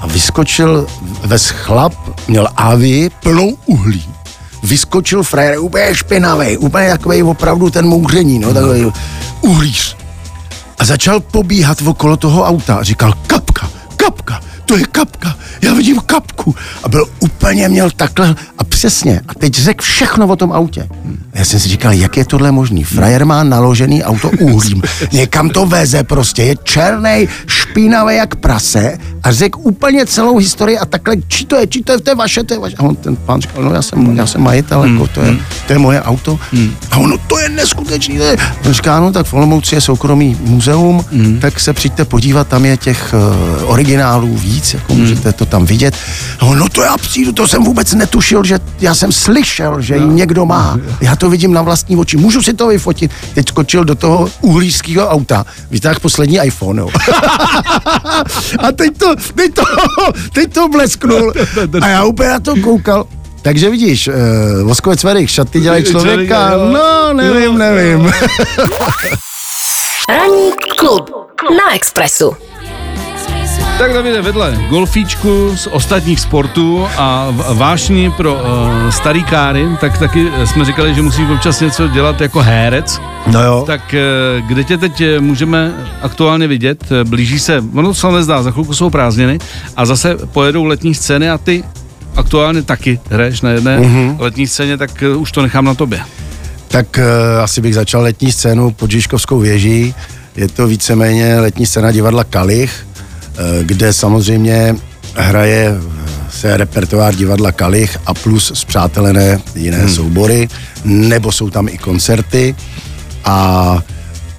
a 0.00 0.06
vyskočil 0.06 0.86
ve 1.24 1.38
chlap, 1.38 1.94
měl 2.28 2.48
avi 2.56 3.10
plnou 3.22 3.56
uhlí. 3.66 4.04
Vyskočil 4.62 5.22
frajer 5.22 5.58
úplně 5.58 5.94
špinavý, 5.94 6.56
úplně 6.56 6.88
takový 6.88 7.22
opravdu 7.22 7.70
ten 7.70 7.86
mouření, 7.86 8.38
no, 8.38 8.54
takový 8.54 8.92
uhlíř. 9.40 9.96
A 10.78 10.84
začal 10.84 11.20
pobíhat 11.20 11.82
okolo 11.82 12.16
toho 12.16 12.44
auta 12.44 12.76
a 12.76 12.82
říkal 12.82 13.12
kapka, 13.26 13.70
kapka, 13.96 14.40
to 14.68 14.76
je 14.76 14.84
kapka, 14.92 15.36
já 15.62 15.74
vidím 15.74 16.00
kapku. 16.06 16.54
A 16.82 16.88
byl 16.88 17.06
úplně, 17.20 17.68
měl 17.68 17.90
takhle 17.90 18.34
a 18.58 18.64
přesně. 18.64 19.20
A 19.28 19.34
teď 19.34 19.54
řekl 19.54 19.84
všechno 19.84 20.26
o 20.26 20.36
tom 20.36 20.52
autě. 20.52 20.88
Já 21.34 21.44
jsem 21.44 21.60
si 21.60 21.68
říkal, 21.68 21.92
jak 21.92 22.16
je 22.16 22.24
tohle 22.24 22.52
možný? 22.52 22.84
Frajer 22.84 23.24
má 23.24 23.44
naložený 23.44 24.04
auto 24.04 24.30
uhlím, 24.40 24.82
někam 25.12 25.50
to 25.50 25.66
veze 25.66 26.04
prostě, 26.04 26.42
je 26.42 26.56
černý, 26.56 27.28
špinavý 27.46 28.16
jak 28.16 28.36
prase 28.36 28.98
a 29.22 29.32
řekl 29.32 29.58
úplně 29.62 30.06
celou 30.06 30.36
historii 30.36 30.78
a 30.78 30.84
takhle, 30.84 31.16
či 31.28 31.44
to 31.44 31.56
je, 31.56 31.66
či 31.66 31.82
to 31.82 31.92
je, 31.92 32.00
to 32.00 32.10
je 32.10 32.14
vaše, 32.14 32.44
to 32.44 32.54
je 32.54 32.60
vaše. 32.60 32.76
A 32.76 32.82
on 32.82 32.96
ten 32.96 33.16
pán 33.16 33.40
říkal, 33.40 33.64
no 33.64 33.74
já 33.74 33.82
jsem, 33.82 34.16
já 34.16 34.26
jsem 34.26 34.40
majitel, 34.40 34.84
jako, 34.84 35.06
to, 35.06 35.20
je, 35.20 35.36
to 35.66 35.72
je 35.72 35.78
moje 35.78 36.02
auto. 36.02 36.38
A 36.90 36.96
ono, 36.96 37.18
to 37.18 37.38
je 37.38 37.48
neskutečný. 37.48 38.18
To 38.18 38.24
je. 38.24 38.36
On 38.66 38.72
říká, 38.72 39.00
no 39.00 39.12
tak 39.12 39.26
v 39.26 39.34
Olomouci 39.34 39.74
je 39.74 39.80
soukromý 39.80 40.36
muzeum, 40.40 41.04
tak 41.40 41.60
se 41.60 41.72
přijďte 41.72 42.04
podívat, 42.04 42.48
tam 42.48 42.64
je 42.64 42.76
těch 42.76 43.14
uh, 43.62 43.70
originálů 43.70 44.36
víc, 44.36 44.74
jako 44.74 44.94
můžete 44.94 45.32
to 45.32 45.46
tam 45.46 45.66
vidět. 45.66 45.94
A 46.38 46.46
on, 46.46 46.58
no 46.58 46.68
to 46.68 46.82
já 46.82 46.96
přijdu, 46.96 47.32
to 47.32 47.48
jsem 47.48 47.64
vůbec 47.64 47.94
netušil, 47.94 48.44
že 48.44 48.58
já 48.80 48.94
jsem 48.94 49.12
slyšel, 49.12 49.80
že 49.80 49.96
ji 49.96 50.06
někdo 50.06 50.46
má. 50.46 50.78
Já 51.00 51.16
to 51.16 51.30
vidím 51.30 51.52
na 51.52 51.62
vlastní 51.62 51.96
oči, 51.96 52.16
můžu 52.16 52.42
si 52.42 52.54
to 52.54 52.66
vyfotit. 52.68 53.10
Teď 53.34 53.48
skočil 53.48 53.84
do 53.84 53.94
toho 53.94 54.30
uhlířského 54.40 55.08
auta, 55.08 55.46
vytáhl 55.70 56.00
poslední 56.02 56.38
iPhone, 56.44 56.80
jo. 56.82 56.88
a 58.58 58.72
teď 58.72 58.98
to, 58.98 59.14
teď 59.34 59.54
to, 59.54 59.62
teď 60.32 60.52
to 60.52 60.68
blesknul. 60.68 61.32
A 61.82 61.88
já 61.88 62.04
úplně 62.04 62.28
na 62.28 62.40
to 62.40 62.54
koukal. 62.56 63.06
Takže 63.42 63.70
vidíš, 63.70 64.08
uh, 64.08 64.14
Voskovec 64.62 65.04
Verich, 65.04 65.30
šaty 65.30 65.60
dělají 65.60 65.84
člověka, 65.84 66.50
no 66.56 67.12
nevím, 67.12 67.58
nevím. 67.58 68.12
Ranní 70.08 70.52
klub 70.76 71.10
na 71.50 71.74
Expressu. 71.74 72.36
Tak 73.78 73.92
Davide, 73.92 74.22
vedle 74.22 74.58
golfíčku 74.68 75.56
z 75.56 75.66
ostatních 75.66 76.20
sportů 76.20 76.86
a 76.96 77.28
vášní 77.52 78.10
pro 78.10 78.34
uh, 78.34 78.40
starý 78.90 79.24
káry, 79.24 79.66
tak 79.80 79.98
taky 79.98 80.28
jsme 80.44 80.64
říkali, 80.64 80.94
že 80.94 81.02
musíš 81.02 81.30
občas 81.30 81.60
něco 81.60 81.88
dělat 81.88 82.20
jako 82.20 82.42
herec. 82.42 83.00
No 83.26 83.42
jo. 83.42 83.64
Tak 83.66 83.94
uh, 84.40 84.46
kde 84.48 84.64
tě 84.64 84.78
teď 84.78 85.02
můžeme 85.20 85.74
aktuálně 86.02 86.46
vidět? 86.46 86.84
Blíží 87.04 87.38
se, 87.38 87.64
ono 87.74 87.94
se 87.94 88.12
nezdá, 88.12 88.42
za 88.42 88.50
chvilku 88.50 88.74
jsou 88.74 88.90
prázdniny 88.90 89.38
a 89.76 89.86
zase 89.86 90.16
pojedou 90.32 90.64
letní 90.64 90.94
scény 90.94 91.30
a 91.30 91.38
ty 91.38 91.64
aktuálně 92.16 92.62
taky 92.62 93.00
hraješ 93.10 93.40
na 93.40 93.50
jedné 93.50 93.78
mm-hmm. 93.78 94.16
letní 94.18 94.46
scéně, 94.46 94.76
tak 94.76 95.04
uh, 95.14 95.22
už 95.22 95.32
to 95.32 95.42
nechám 95.42 95.64
na 95.64 95.74
tobě. 95.74 96.00
Tak 96.68 96.98
uh, 96.98 97.42
asi 97.42 97.60
bych 97.60 97.74
začal 97.74 98.02
letní 98.02 98.32
scénu 98.32 98.70
pod 98.70 98.90
Žižkovskou 98.90 99.38
věží. 99.38 99.94
Je 100.36 100.48
to 100.48 100.66
víceméně 100.66 101.40
letní 101.40 101.66
scéna 101.66 101.92
divadla 101.92 102.24
Kalich, 102.24 102.87
Eh, 102.87 102.87
kde 103.62 103.92
samozřejmě 103.92 104.76
hraje 105.14 105.74
se 106.30 106.56
repertoár 106.56 107.14
divadla 107.14 107.52
Kalich 107.52 107.98
a 108.06 108.14
plus 108.14 108.52
zpřátelené 108.54 109.40
jiné 109.54 109.78
hmm. 109.78 109.94
soubory, 109.94 110.48
nebo 110.84 111.32
jsou 111.32 111.50
tam 111.50 111.68
i 111.68 111.78
koncerty 111.78 112.54
a 113.24 113.78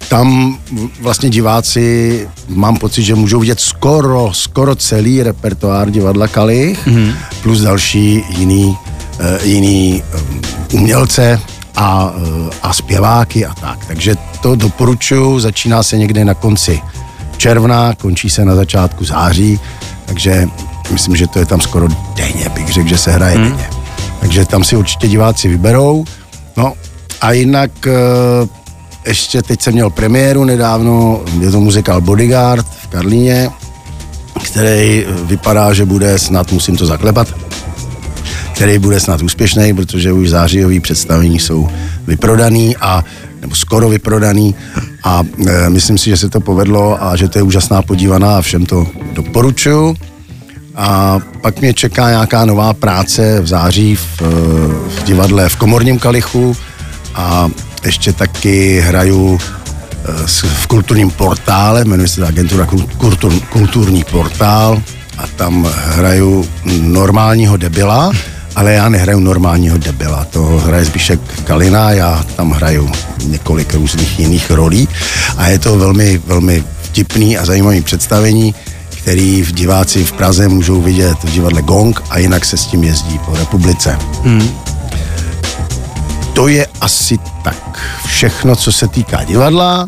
tam 0.10 0.58
vlastně 1.02 1.30
diváci, 1.30 2.28
mám 2.48 2.78
pocit, 2.78 3.04
že 3.04 3.16
můžou 3.16 3.40
vidět 3.40 3.60
skoro, 3.60 4.32
skoro 4.34 4.76
celý 4.76 5.24
repertoár 5.24 5.90
divadla 5.90 6.28
Kalich, 6.28 6.88
hmm. 6.88 7.14
plus 7.44 7.62
další 7.62 8.24
jiný, 8.30 8.66
uh, 8.66 9.48
jiný 9.48 10.04
um, 10.16 10.42
umělce 10.74 11.40
a, 11.76 12.14
a 12.62 12.74
zpěváky 12.74 13.46
a 13.46 13.54
tak. 13.54 13.86
Takže 13.86 14.16
to 14.42 14.56
doporučuji, 14.56 15.40
začíná 15.40 15.84
se 15.84 15.98
někde 15.98 16.26
na 16.26 16.34
konci 16.34 16.82
června, 17.40 17.96
končí 17.96 18.30
se 18.30 18.46
na 18.46 18.56
začátku 18.56 19.06
září, 19.06 19.60
takže 20.06 20.48
myslím, 20.92 21.16
že 21.16 21.28
to 21.28 21.40
je 21.40 21.46
tam 21.46 21.62
skoro 21.62 21.88
denně, 22.16 22.50
bych 22.50 22.70
řekl, 22.70 22.90
že 22.90 22.98
se 22.98 23.12
hraje 23.12 23.36
hmm. 23.36 23.50
denně. 23.50 23.70
Takže 24.20 24.46
tam 24.46 24.64
si 24.64 24.76
určitě 24.76 25.08
diváci 25.08 25.48
vyberou. 25.48 26.06
No 26.58 26.74
a 27.22 27.32
jinak 27.32 27.72
eh, 27.88 27.92
ještě 29.08 29.42
teď 29.42 29.62
jsem 29.62 29.74
měl 29.74 29.90
premiéru 29.90 30.44
nedávno, 30.44 31.22
je 31.40 31.52
to 31.52 31.60
muzikál 31.60 32.02
Bodyguard 32.02 32.66
v 32.84 32.88
Karlíně, 32.88 33.50
který 34.44 35.06
vypadá, 35.24 35.74
že 35.74 35.86
bude 35.86 36.20
snad, 36.20 36.52
musím 36.52 36.78
to 36.78 36.86
zaklepat, 36.86 37.28
který 38.54 38.80
bude 38.80 39.00
snad 39.00 39.22
úspěšný, 39.22 39.74
protože 39.74 40.12
už 40.12 40.30
zářijový 40.30 40.80
představení 40.80 41.40
jsou 41.40 41.70
vyprodaný 42.08 42.76
a 42.78 43.04
nebo 43.42 43.56
skoro 43.56 43.90
vyprodaný 43.90 44.56
a 45.04 45.24
e, 45.48 45.70
myslím 45.70 45.98
si, 45.98 46.10
že 46.10 46.18
se 46.18 46.30
to 46.30 46.40
povedlo 46.40 47.04
a 47.04 47.16
že 47.16 47.28
to 47.28 47.40
je 47.40 47.44
úžasná 47.44 47.82
podívaná 47.82 48.38
a 48.38 48.42
všem 48.42 48.66
to 48.66 48.88
doporučuju. 49.14 49.96
A 50.76 51.20
pak 51.42 51.62
mě 51.62 51.74
čeká 51.74 52.10
nějaká 52.10 52.46
nová 52.46 52.74
práce 52.74 53.42
v 53.42 53.48
září 53.48 53.96
v, 53.96 54.22
e, 54.22 54.26
v 54.90 55.04
divadle 55.04 55.50
v 55.50 55.56
Komorním 55.56 56.00
Kalichu 56.00 56.58
a 57.16 57.50
ještě 57.86 58.14
taky 58.14 58.80
hraju 58.80 59.40
e, 59.40 60.28
v 60.48 60.68
kulturním 60.68 61.12
portále, 61.12 61.86
jmenuje 61.86 62.08
se 62.08 62.22
to 62.22 62.28
agentura 62.28 62.68
kultur, 62.98 63.34
Kulturní 63.50 64.04
portál 64.04 64.82
a 65.18 65.28
tam 65.28 65.68
hraju 65.76 66.48
normálního 66.82 67.58
debila 67.58 68.12
ale 68.56 68.74
já 68.74 68.90
nehraju 68.90 69.20
normálního 69.20 69.78
debila, 69.78 70.26
to 70.26 70.44
hraje 70.44 70.86
Zbíšek 70.86 71.20
Kalina, 71.44 71.92
já 71.92 72.26
tam 72.36 72.52
hraju 72.52 72.92
několik 73.26 73.74
různých 73.74 74.20
jiných 74.20 74.52
rolí 74.52 74.88
a 75.38 75.48
je 75.48 75.60
to 75.60 75.78
velmi, 75.78 76.18
velmi 76.18 76.64
vtipný 76.82 77.38
a 77.38 77.46
zajímavý 77.46 77.82
představení, 77.82 78.56
který 78.90 79.42
v 79.42 79.52
diváci 79.52 80.04
v 80.04 80.12
Praze 80.12 80.48
můžou 80.48 80.82
vidět 80.82 81.18
v 81.24 81.32
divadle 81.32 81.62
Gong 81.62 82.02
a 82.10 82.18
jinak 82.18 82.46
se 82.46 82.58
s 82.58 82.66
tím 82.66 82.84
jezdí 82.84 83.20
po 83.20 83.36
republice. 83.36 83.98
Hmm. 84.24 84.50
To 86.34 86.48
je 86.48 86.68
asi 86.82 87.18
tak 87.44 87.80
všechno, 88.06 88.56
co 88.56 88.72
se 88.72 88.88
týká 88.88 89.24
divadla 89.24 89.88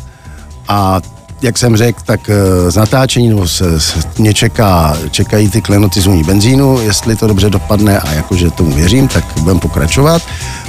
a 0.67 1.02
jak 1.41 1.58
jsem 1.58 1.77
řekl, 1.77 2.01
tak 2.06 2.30
eh, 2.30 2.71
z 2.71 2.75
natáčení 2.75 3.30
nebo 3.30 3.47
se, 3.47 3.80
se, 3.80 3.99
mě 4.17 4.34
čeká, 4.34 4.97
čekají 5.12 5.49
ty 5.49 5.62
klenoty 5.62 6.01
zvoní 6.01 6.23
benzínu, 6.23 6.80
jestli 6.82 7.15
to 7.15 7.27
dobře 7.27 7.49
dopadne 7.49 7.99
a 7.99 8.13
jakože 8.13 8.51
tomu 8.51 8.71
věřím, 8.71 9.08
tak 9.08 9.23
budeme 9.39 9.60
pokračovat. 9.60 10.21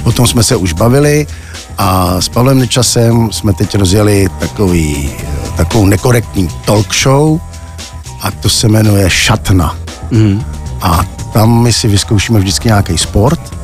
O 0.03 0.11
tom 0.11 0.27
jsme 0.27 0.43
se 0.43 0.55
už 0.55 0.73
bavili 0.73 1.27
a 1.77 2.21
s 2.21 2.29
Pavlem 2.29 2.59
Nečasem 2.59 3.31
jsme 3.31 3.53
teď 3.53 3.75
rozjeli 3.75 4.27
takový, 4.39 5.11
takovou 5.57 5.85
nekorektní 5.85 6.49
talk 6.65 6.95
show 6.95 7.39
a 8.21 8.31
to 8.31 8.49
se 8.49 8.67
jmenuje 8.67 9.09
Šatna. 9.09 9.75
Mm. 10.11 10.43
A 10.81 11.05
tam 11.33 11.61
my 11.61 11.73
si 11.73 11.87
vyzkoušíme 11.87 12.39
vždycky 12.39 12.67
nějaký 12.67 12.97
sport 12.97 13.62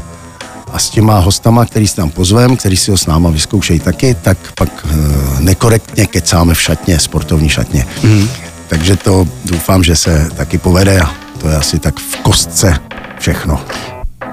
a 0.74 0.80
s 0.80 0.90
těma 0.90 1.20
hostama, 1.20 1.66
který 1.66 1.88
si 1.88 1.96
tam 1.96 2.10
pozvem, 2.10 2.58
který 2.58 2.78
si 2.78 2.92
ho 2.92 2.98
s 2.98 3.06
náma 3.06 3.30
vyzkoušejí 3.30 3.80
taky, 3.80 4.16
tak 4.22 4.38
pak 4.58 4.70
e, 4.86 4.96
nekorektně 5.42 6.06
kecáme 6.06 6.54
v 6.54 6.62
šatně, 6.62 7.00
sportovní 7.00 7.50
šatně. 7.50 7.86
Mm. 8.04 8.28
Takže 8.68 8.96
to 8.96 9.28
doufám, 9.46 9.84
že 9.84 9.96
se 9.96 10.30
taky 10.36 10.58
povede 10.58 11.00
a 11.00 11.12
to 11.42 11.50
je 11.50 11.56
asi 11.56 11.80
tak 11.80 12.00
v 12.00 12.16
kostce 12.16 12.78
všechno. 13.20 13.62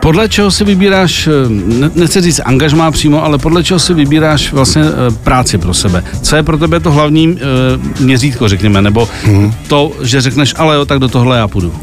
Podle 0.00 0.28
čeho 0.28 0.50
si 0.50 0.64
vybíráš, 0.64 1.28
ne, 1.48 1.90
nechci 1.94 2.20
říct 2.20 2.40
angažmá 2.44 2.90
přímo, 2.90 3.24
ale 3.24 3.38
podle 3.38 3.64
čeho 3.64 3.80
si 3.80 3.94
vybíráš 3.94 4.52
vlastně 4.52 4.82
práci 5.22 5.58
pro 5.58 5.74
sebe? 5.74 6.04
Co 6.22 6.36
je 6.36 6.42
pro 6.42 6.58
tebe 6.58 6.80
to 6.80 6.92
hlavní 6.92 7.38
měřítko, 8.00 8.48
řekněme, 8.48 8.82
nebo 8.82 9.08
mm. 9.26 9.54
to, 9.68 9.92
že 10.02 10.20
řekneš, 10.20 10.54
ale 10.56 10.76
jo, 10.76 10.84
tak 10.84 10.98
do 10.98 11.08
tohle 11.08 11.38
já 11.38 11.48
půjdu? 11.48 11.74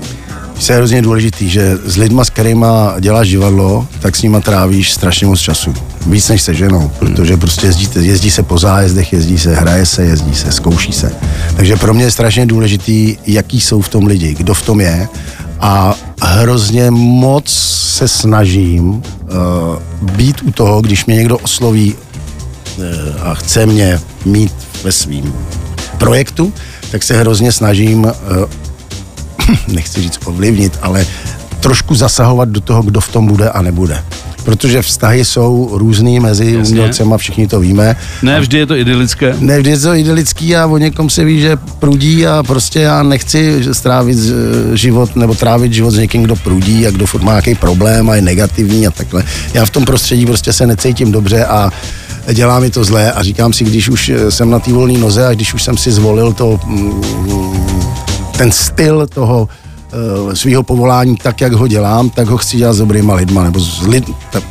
Je 0.70 0.76
hrozně 0.76 1.02
důležitý, 1.02 1.50
že 1.50 1.78
s 1.86 1.98
lidma, 1.98 2.26
s 2.26 2.30
kterými 2.30 2.66
děláš 3.00 3.30
divadlo, 3.30 3.88
tak 4.00 4.16
s 4.16 4.22
nima 4.22 4.40
trávíš 4.40 4.92
strašně 4.92 5.28
moc 5.28 5.40
času. 5.40 5.74
Víc 6.08 6.30
než 6.30 6.42
se 6.42 6.54
ženou, 6.54 6.92
protože 7.00 7.38
prostě 7.38 7.68
jezdí, 7.68 7.90
jezdí 8.00 8.32
se 8.32 8.44
po 8.44 8.58
zájezdech, 8.58 9.14
jezdí 9.14 9.40
se, 9.40 9.56
hraje 9.56 9.86
se, 9.86 10.04
jezdí 10.04 10.36
se, 10.36 10.52
zkouší 10.52 10.92
se. 10.92 11.12
Takže 11.56 11.76
pro 11.76 11.94
mě 11.94 12.04
je 12.04 12.12
strašně 12.12 12.46
důležitý, 12.46 13.18
jaký 13.28 13.62
jsou 13.62 13.82
v 13.82 13.90
tom 13.90 14.06
lidi, 14.06 14.34
kdo 14.34 14.54
v 14.54 14.62
tom 14.62 14.82
je 14.82 15.08
a 15.60 15.96
hrozně 16.22 16.92
moc 16.92 17.50
se 17.98 18.08
snažím 18.08 18.90
uh, 18.90 19.02
být 20.02 20.42
u 20.42 20.52
toho, 20.52 20.82
když 20.82 21.06
mě 21.06 21.16
někdo 21.16 21.38
osloví 21.38 21.94
uh, 21.94 22.84
a 23.22 23.34
chce 23.34 23.66
mě 23.66 24.00
mít 24.26 24.54
ve 24.84 24.92
svým 24.92 25.34
projektu, 25.98 26.54
tak 26.92 27.04
se 27.04 27.20
hrozně 27.20 27.52
snažím 27.52 28.04
uh, 28.04 28.12
nechci 29.68 30.02
říct 30.02 30.20
ovlivnit, 30.26 30.80
ale 30.82 31.06
trošku 31.60 31.96
zasahovat 31.96 32.50
do 32.50 32.62
toho, 32.62 32.82
kdo 32.82 33.02
v 33.02 33.12
tom 33.12 33.28
bude 33.28 33.50
a 33.50 33.62
nebude 33.62 34.04
protože 34.44 34.82
vztahy 34.82 35.26
jsou 35.26 35.70
různý 35.74 36.20
mezi 36.20 36.58
umělcem 36.58 37.14
a 37.14 37.18
všichni 37.18 37.48
to 37.48 37.60
víme. 37.60 37.96
Ne 38.22 38.40
vždy 38.40 38.58
je 38.58 38.66
to 38.66 38.76
idylické. 38.76 39.36
Ne 39.40 39.58
vždy 39.58 39.72
je 39.72 39.78
to 39.78 39.94
idylický 39.94 40.56
a 40.56 40.66
o 40.66 40.78
někom 40.78 41.10
se 41.10 41.24
ví, 41.26 41.42
že 41.42 41.58
prudí 41.80 42.28
a 42.28 42.44
prostě 42.44 42.80
já 42.80 43.04
nechci 43.04 43.64
strávit 43.72 44.18
eh, 44.18 44.78
život 44.78 45.16
nebo 45.16 45.36
trávit 45.36 45.74
život 45.74 45.92
s 45.92 45.98
někým, 45.98 46.24
kdo 46.24 46.36
prudí 46.36 46.88
a 46.88 46.92
kdo 46.92 47.06
furt 47.06 47.24
má 47.24 47.32
nějaký 47.32 47.56
problém 47.56 48.10
a 48.10 48.16
je 48.16 48.22
negativní 48.22 48.88
a 48.88 48.92
takhle. 48.92 49.24
Já 49.54 49.66
v 49.66 49.70
tom 49.70 49.86
prostředí 49.86 50.26
prostě 50.26 50.54
se 50.54 50.68
necítím 50.68 51.12
dobře 51.12 51.46
a 51.46 51.72
dělá 52.34 52.60
mi 52.60 52.70
to 52.70 52.84
zlé 52.84 53.12
a 53.12 53.24
říkám 53.24 53.54
si, 53.54 53.64
když 53.64 53.90
už 53.90 54.12
jsem 54.30 54.50
na 54.50 54.60
té 54.60 54.74
volné 54.74 55.00
noze 55.00 55.28
a 55.28 55.34
když 55.34 55.54
už 55.54 55.64
jsem 55.64 55.78
si 55.78 55.92
zvolil 55.92 56.34
to 56.34 56.60
mm, 56.66 57.02
ten 58.38 58.52
styl 58.52 59.08
toho 59.08 59.50
uh, 60.26 60.34
svého 60.34 60.64
povolání, 60.64 61.16
tak 61.16 61.42
jak 61.42 61.54
ho 61.54 61.68
dělám, 61.68 62.10
tak 62.10 62.28
ho 62.28 62.38
chci 62.38 62.58
dělat 62.58 62.74
s 62.74 62.78
dobrýma 62.78 63.16
lidma, 63.16 63.44
nebo 63.44 63.60
s 63.60 63.82
lid, 63.82 64.10
tak 64.32 64.44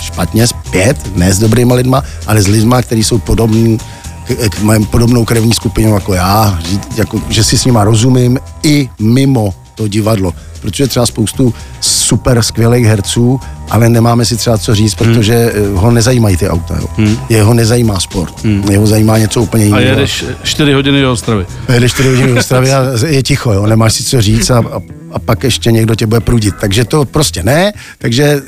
špatně, 0.00 0.46
zpět, 0.46 1.16
ne 1.16 1.32
s 1.32 1.38
dobrýma 1.38 1.74
lidma, 1.74 2.02
ale 2.26 2.42
s 2.42 2.46
lidma, 2.46 2.82
kteří 2.82 3.04
jsou 3.04 3.18
podobní, 3.18 3.78
k, 4.24 4.48
k, 4.48 4.60
mají 4.62 4.86
podobnou 4.86 5.24
krevní 5.24 5.52
skupinu 5.52 5.94
jako 5.94 6.14
já, 6.14 6.58
jako, 6.96 7.20
že 7.28 7.44
si 7.44 7.58
s 7.58 7.64
nima 7.64 7.84
rozumím 7.84 8.38
i 8.62 8.88
mimo 8.98 9.54
to 9.76 9.88
divadlo 9.88 10.34
protože 10.66 10.86
třeba 10.86 11.06
spoustu 11.06 11.54
super 11.80 12.42
skvělých 12.42 12.86
herců, 12.86 13.40
ale 13.70 13.88
nemáme 13.88 14.24
si 14.24 14.36
třeba 14.36 14.58
co 14.58 14.74
říct, 14.74 15.00
hmm. 15.00 15.14
protože 15.14 15.52
hmm. 15.56 15.76
ho 15.76 15.90
nezajímají 15.90 16.36
ty 16.36 16.48
auta. 16.48 16.76
Jo. 16.80 16.86
Hmm. 16.96 17.16
Jeho 17.28 17.54
nezajímá 17.54 18.00
sport. 18.00 18.44
Hmm. 18.44 18.64
Jeho 18.70 18.86
zajímá 18.86 19.18
něco 19.18 19.42
úplně 19.42 19.64
jiného. 19.64 19.86
A 19.86 19.90
jedeš 19.90 20.24
4 20.42 20.72
hodiny 20.72 21.02
do 21.02 21.12
Ostravy. 21.12 21.46
A 21.68 21.72
jedeš 21.72 21.92
4 21.92 22.08
hodiny 22.08 22.34
do 22.34 22.40
Ostravy 22.40 22.72
a 22.72 22.82
je 23.06 23.22
ticho, 23.22 23.52
jo. 23.52 23.66
nemáš 23.66 23.92
si 23.92 24.04
co 24.04 24.20
říct 24.20 24.50
a, 24.50 24.58
a, 24.58 24.80
a 25.12 25.18
pak 25.18 25.44
ještě 25.44 25.72
někdo 25.72 25.94
tě 25.94 26.06
bude 26.06 26.20
prudit. 26.20 26.54
Takže 26.60 26.84
to 26.84 27.04
prostě 27.04 27.42
ne, 27.42 27.72
takže 27.98 28.24
e, 28.24 28.40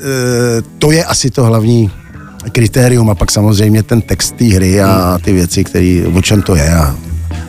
to 0.78 0.92
je 0.92 1.04
asi 1.04 1.30
to 1.30 1.44
hlavní 1.44 1.90
kritérium 2.52 3.10
a 3.10 3.14
pak 3.14 3.30
samozřejmě 3.30 3.82
ten 3.82 4.00
text 4.02 4.36
té 4.36 4.44
hry 4.44 4.80
a 4.80 5.18
ty 5.24 5.32
věci, 5.32 5.64
který, 5.64 6.06
o 6.06 6.22
čem 6.22 6.42
to 6.42 6.56
je 6.56 6.74
a, 6.74 6.96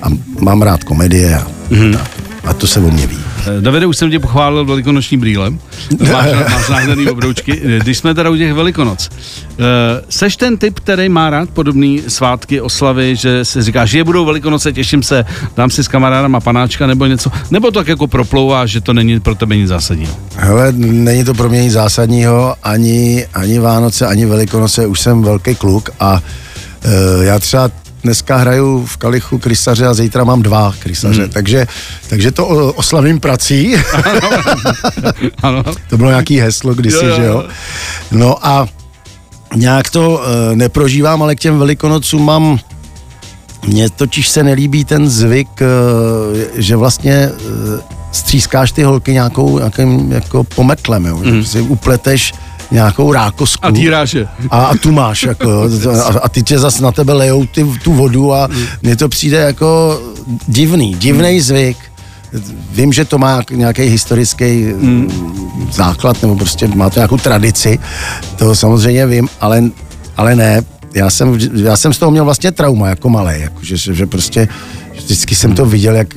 a 0.01 0.07
mám 0.39 0.61
rád 0.61 0.83
komedie 0.83 1.35
a, 1.35 1.47
hmm. 1.71 1.95
a, 1.95 2.28
a 2.43 2.53
to 2.53 2.67
se 2.67 2.79
o 2.79 2.91
mě 2.91 3.07
ví. 3.07 3.17
Eh, 3.57 3.61
Davide, 3.61 3.85
už 3.85 3.97
jsem 3.97 4.11
tě 4.11 4.19
pochválil 4.19 4.65
velikonoční 4.65 5.17
brýle. 5.17 5.51
Máš, 6.11 6.31
máš 6.51 6.69
nádherný 6.69 7.09
obroučky. 7.09 7.61
Když 7.79 7.97
jsme 7.97 8.13
teda 8.13 8.29
u 8.29 8.35
těch 8.35 8.53
velikonoc. 8.53 9.09
Eh, 9.11 9.55
seš 10.09 10.37
ten 10.37 10.57
typ, 10.57 10.79
který 10.79 11.09
má 11.09 11.29
rád 11.29 11.49
podobný 11.49 12.03
svátky, 12.07 12.61
oslavy, 12.61 13.15
že 13.15 13.45
si 13.45 13.63
říká, 13.63 13.85
že 13.85 13.97
je 13.97 14.03
budou 14.03 14.25
velikonoce, 14.25 14.73
těším 14.73 15.03
se, 15.03 15.25
dám 15.57 15.69
si 15.69 15.83
s 15.83 15.87
kamarádama 15.87 16.39
panáčka 16.39 16.87
nebo 16.87 17.05
něco, 17.05 17.31
nebo 17.51 17.71
tak 17.71 17.87
jako 17.87 18.07
proplouvá, 18.07 18.65
že 18.65 18.81
to 18.81 18.93
není 18.93 19.19
pro 19.19 19.35
tebe 19.35 19.55
nic 19.55 19.67
zásadního? 19.67 20.13
Hele, 20.35 20.71
není 20.77 21.23
to 21.23 21.33
pro 21.33 21.49
mě 21.49 21.63
nic 21.63 21.73
zásadního, 21.73 22.55
ani, 22.63 23.25
ani 23.33 23.59
Vánoce, 23.59 24.07
ani 24.07 24.25
Velikonoce, 24.25 24.87
už 24.87 24.99
jsem 24.99 25.21
velký 25.21 25.55
kluk 25.55 25.89
a 25.99 26.21
já 27.21 27.39
třeba 27.39 27.71
dneska 28.03 28.37
hraju 28.37 28.85
v 28.85 28.97
Kalichu 28.97 29.37
krysaře 29.37 29.87
a 29.87 29.93
zítra 29.93 30.23
mám 30.23 30.41
dva 30.41 30.73
krysaře, 30.79 31.21
hmm. 31.21 31.31
takže, 31.31 31.67
takže 32.09 32.31
to 32.31 32.47
oslavím 32.73 33.19
prací. 33.19 33.75
ano. 35.43 35.63
to 35.89 35.97
bylo 35.97 36.09
nějaký 36.09 36.39
heslo 36.39 36.73
kdysi, 36.73 37.05
jo, 37.05 37.05
jo. 37.05 37.15
že 37.15 37.25
jo. 37.25 37.43
No 38.11 38.47
a 38.47 38.67
nějak 39.55 39.89
to 39.89 40.11
uh, 40.11 40.55
neprožívám, 40.55 41.23
ale 41.23 41.35
k 41.35 41.39
těm 41.39 41.59
velikonocům 41.59 42.25
mám 42.25 42.59
mně 43.67 43.89
totiž 43.89 44.27
se 44.27 44.43
nelíbí 44.43 44.85
ten 44.85 45.09
zvyk, 45.09 45.49
uh, 45.61 46.37
že 46.55 46.75
vlastně 46.75 47.29
uh, 47.29 47.79
střískáš 48.11 48.71
ty 48.71 48.83
holky 48.83 49.13
nějakou, 49.13 49.57
nějakým 49.57 50.11
jako 50.11 50.43
pometlem, 50.43 51.05
jo? 51.05 51.17
Mm. 51.17 51.41
že 51.41 51.47
si 51.47 51.61
upleteš 51.61 52.33
nějakou 52.71 53.11
rákosku. 53.11 53.65
A 53.65 53.71
týráš 53.71 54.13
je. 54.13 54.27
A, 54.49 54.65
a 54.65 54.75
tu 54.75 54.91
máš, 54.91 55.23
jako, 55.23 55.69
a, 56.05 56.19
a 56.19 56.29
ty 56.29 56.43
tě 56.43 56.59
zase 56.59 56.83
na 56.83 56.91
tebe 56.91 57.13
lejou 57.13 57.45
ty, 57.45 57.65
tu 57.83 57.93
vodu 57.93 58.33
a 58.33 58.47
mm. 58.47 58.65
mně 58.81 58.95
to 58.95 59.09
přijde 59.09 59.37
jako 59.37 60.01
divný, 60.47 60.95
divný 60.95 61.35
mm. 61.35 61.41
zvyk. 61.41 61.77
Vím, 62.71 62.93
že 62.93 63.05
to 63.05 63.17
má 63.17 63.41
nějaký 63.51 63.81
historický 63.81 64.63
mm. 64.63 65.11
základ, 65.71 66.21
nebo 66.21 66.35
prostě 66.35 66.67
má 66.67 66.89
to 66.89 66.99
nějakou 66.99 67.17
tradici, 67.17 67.79
to 68.35 68.55
samozřejmě 68.55 69.05
vím, 69.05 69.29
ale, 69.41 69.63
ale 70.17 70.35
ne, 70.35 70.61
já 70.93 71.09
jsem, 71.09 71.39
já 71.53 71.77
jsem 71.77 71.93
z 71.93 71.97
toho 71.97 72.11
měl 72.11 72.25
vlastně 72.25 72.51
trauma 72.51 72.89
jako 72.89 73.09
malý, 73.09 73.41
jako 73.41 73.59
že, 73.61 73.77
že 73.77 74.05
prostě 74.05 74.47
vždycky 74.95 75.35
jsem 75.35 75.55
to 75.55 75.65
viděl, 75.65 75.95
jak 75.95 76.07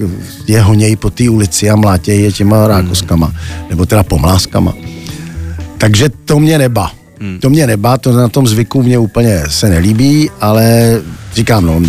je 0.47 0.63
honějí 0.63 0.97
po 0.97 1.11
té 1.11 1.31
ulici 1.31 1.71
a 1.71 1.77
mlátějí 1.77 2.23
je 2.23 2.33
těma 2.33 2.67
rákoskama, 2.67 3.33
nebo 3.71 3.87
teda 3.87 4.03
pomláskama. 4.03 4.75
Takže 5.83 6.09
to 6.25 6.41
mě 6.41 6.59
neba. 6.59 6.93
Hmm. 7.21 7.39
To 7.39 7.51
mě 7.51 7.67
neba, 7.67 7.99
to 7.99 8.13
na 8.13 8.29
tom 8.29 8.47
zvyku 8.47 8.83
mě 8.83 8.99
úplně 8.99 9.43
se 9.49 9.69
nelíbí, 9.69 10.31
ale 10.41 10.97
říkám, 11.35 11.67
no, 11.67 11.81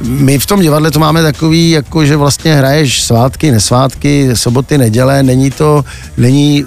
my 0.00 0.38
v 0.38 0.46
tom 0.46 0.60
divadle 0.60 0.90
to 0.90 0.98
máme 0.98 1.22
takový, 1.22 1.70
jako 1.70 2.06
že 2.06 2.16
vlastně 2.16 2.54
hraješ 2.54 3.02
svátky, 3.02 3.50
nesvátky, 3.50 4.28
soboty, 4.34 4.78
neděle, 4.78 5.22
není 5.22 5.50
to, 5.50 5.84
není 6.16 6.64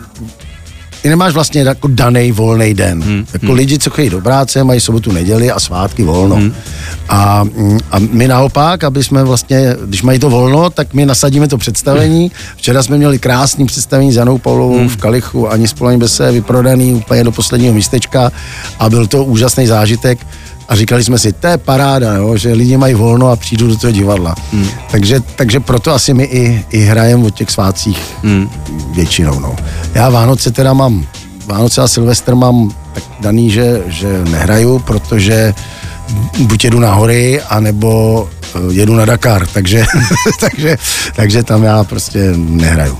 ty 1.01 1.10
nemáš 1.10 1.33
vlastně 1.33 1.62
jako 1.62 1.88
daný 1.88 2.31
volný 2.31 2.73
den. 2.73 3.03
Hmm. 3.03 3.25
Jako 3.33 3.45
hmm. 3.45 3.55
lidi, 3.55 3.79
co 3.79 3.89
chodí 3.89 4.10
do 4.10 4.21
práce, 4.21 4.63
mají 4.63 4.79
sobotu, 4.79 5.12
neděli 5.12 5.51
a 5.51 5.60
svátky 5.60 6.03
volno. 6.03 6.36
Hmm. 6.36 6.53
A, 7.10 7.45
a 7.91 7.99
my 7.99 8.27
naopak, 8.27 8.83
aby 8.83 9.03
jsme 9.03 9.23
vlastně, 9.23 9.75
když 9.86 10.03
mají 10.03 10.19
to 10.19 10.29
volno, 10.29 10.69
tak 10.69 10.93
my 10.93 11.05
nasadíme 11.05 11.47
to 11.47 11.57
představení. 11.57 12.31
Včera 12.55 12.83
jsme 12.83 12.97
měli 12.97 13.19
krásný 13.19 13.65
představení 13.65 14.12
s 14.12 14.15
Janou 14.15 14.38
Paulovou 14.38 14.79
hmm. 14.79 14.89
v 14.89 14.97
Kalichu, 14.97 15.51
ani 15.51 15.67
spolení 15.67 15.99
bez 15.99 16.15
se 16.15 16.31
vyprodaný 16.31 16.93
úplně 16.93 17.23
do 17.23 17.31
posledního 17.31 17.73
místečka 17.73 18.31
a 18.79 18.89
byl 18.89 19.07
to 19.07 19.23
úžasný 19.23 19.67
zážitek 19.67 20.19
a 20.67 20.75
říkali 20.75 21.03
jsme 21.03 21.19
si, 21.19 21.34
to 21.34 21.47
je 21.47 21.58
paráda, 21.58 22.13
jo, 22.13 22.38
že 22.38 22.53
lidi 22.53 22.77
mají 22.77 22.93
volno 22.93 23.30
a 23.30 23.36
přijdu 23.36 23.67
do 23.67 23.77
toho 23.77 23.91
divadla. 23.91 24.36
Hmm. 24.53 24.67
Takže, 24.91 25.19
takže 25.36 25.60
proto 25.60 25.93
asi 25.93 26.13
my 26.13 26.23
i, 26.23 26.65
i 26.71 26.80
hrajeme 26.80 27.25
o 27.25 27.30
těch 27.30 27.51
svácích 27.51 28.15
hmm. 28.23 28.49
většinou. 28.91 29.39
No. 29.39 29.56
Já 29.93 30.10
Vánoce 30.10 30.51
teda 30.51 30.73
mám, 30.73 31.06
Vánoce 31.45 31.82
a 31.82 31.88
Silvestr 31.88 32.36
mám 32.36 32.71
tak 32.93 33.03
daný, 33.19 33.51
že, 33.51 33.82
že 33.88 34.23
nehraju, 34.23 34.80
protože 34.80 35.53
buď 36.39 36.63
jedu 36.63 36.80
na 36.80 36.93
hory, 36.93 37.41
anebo 37.41 38.30
eh, 38.56 38.60
jedu 38.69 38.95
na 38.95 39.06
Dakar, 39.06 39.47
takže, 39.47 39.86
takže, 40.39 40.77
takže 41.15 41.43
tam 41.43 41.63
já 41.63 41.84
prostě 41.84 42.34
nehraju. 42.38 42.97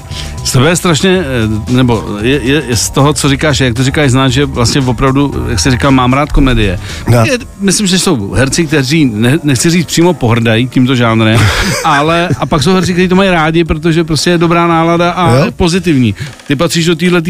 Z 0.58 0.60
tebe 0.60 0.70
je 0.70 0.76
strašně, 0.76 1.20
eh, 1.20 1.74
nebo 1.74 2.18
je, 2.22 2.40
je, 2.44 2.64
je 2.68 2.76
z 2.76 2.90
toho, 2.90 3.14
co 3.14 3.30
říkáš, 3.30 3.60
jak 3.60 3.74
to 3.74 3.84
říkáš, 3.84 4.12
znát, 4.12 4.30
že 4.30 4.46
vlastně 4.46 4.82
opravdu, 4.82 5.46
jak 5.50 5.60
se 5.60 5.72
říká, 5.72 5.90
mám 5.90 6.14
rád 6.14 6.32
komedie. 6.32 6.80
No. 7.08 7.18
Je, 7.26 7.38
myslím, 7.60 7.88
že 7.88 8.00
jsou 8.00 8.32
herci, 8.32 8.66
kteří, 8.66 9.06
ne, 9.06 9.40
nechci 9.44 9.70
říct 9.70 9.86
přímo 9.86 10.14
pohrdají 10.14 10.68
tímto 10.68 10.96
žánrem, 10.96 11.42
ale 11.86 12.30
a 12.40 12.46
pak 12.46 12.64
jsou 12.64 12.74
herci, 12.74 12.94
kteří 12.94 13.08
to 13.08 13.16
mají 13.16 13.30
rádi, 13.30 13.64
protože 13.64 14.04
prostě 14.04 14.30
je 14.30 14.38
dobrá 14.38 14.68
nálada 14.68 15.12
a 15.12 15.36
jo? 15.36 15.52
pozitivní. 15.56 16.16
Ty 16.48 16.56
patříš 16.56 16.86
do 16.86 16.96
této 16.96 17.16
uh, 17.16 17.22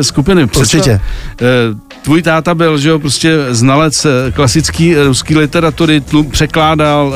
skupiny. 0.00 0.48
Určitě. 0.56 1.00
Uh, 1.70 1.78
tvůj 2.02 2.22
táta 2.22 2.54
byl, 2.54 2.78
že 2.78 2.88
jo, 2.88 2.98
prostě 2.98 3.36
znalec 3.50 4.04
eh, 4.04 4.32
klasický 4.32 4.96
eh, 4.96 5.04
ruský 5.04 5.36
literatury, 5.36 6.00
tlum, 6.00 6.30
překládal 6.30 7.08
uh, 7.08 7.14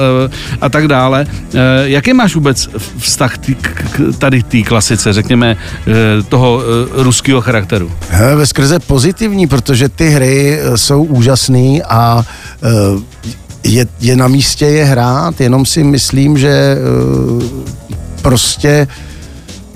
a 0.60 0.68
tak 0.68 0.88
dále. 0.88 1.26
Uh, 1.30 1.60
jaký 1.84 2.12
máš 2.12 2.34
vůbec 2.34 2.68
vztah 2.98 3.38
tý, 3.38 3.54
k, 3.54 3.82
tady 4.18 4.42
té 4.42 4.62
klasice, 4.62 5.12
řekněme, 5.12 5.56
uh, 5.56 5.92
toho 6.28 6.62
ruského 6.92 7.40
charakteru? 7.40 7.92
He, 8.08 8.36
ve 8.36 8.46
skrze 8.46 8.78
pozitivní, 8.78 9.46
protože 9.46 9.88
ty 9.88 10.08
hry 10.08 10.58
jsou 10.76 11.04
úžasné 11.04 11.82
a 11.88 12.24
je, 13.64 13.86
je 14.00 14.16
na 14.16 14.28
místě 14.28 14.66
je 14.66 14.84
hrát, 14.84 15.40
jenom 15.40 15.66
si 15.66 15.84
myslím, 15.84 16.38
že 16.38 16.76
prostě 18.22 18.88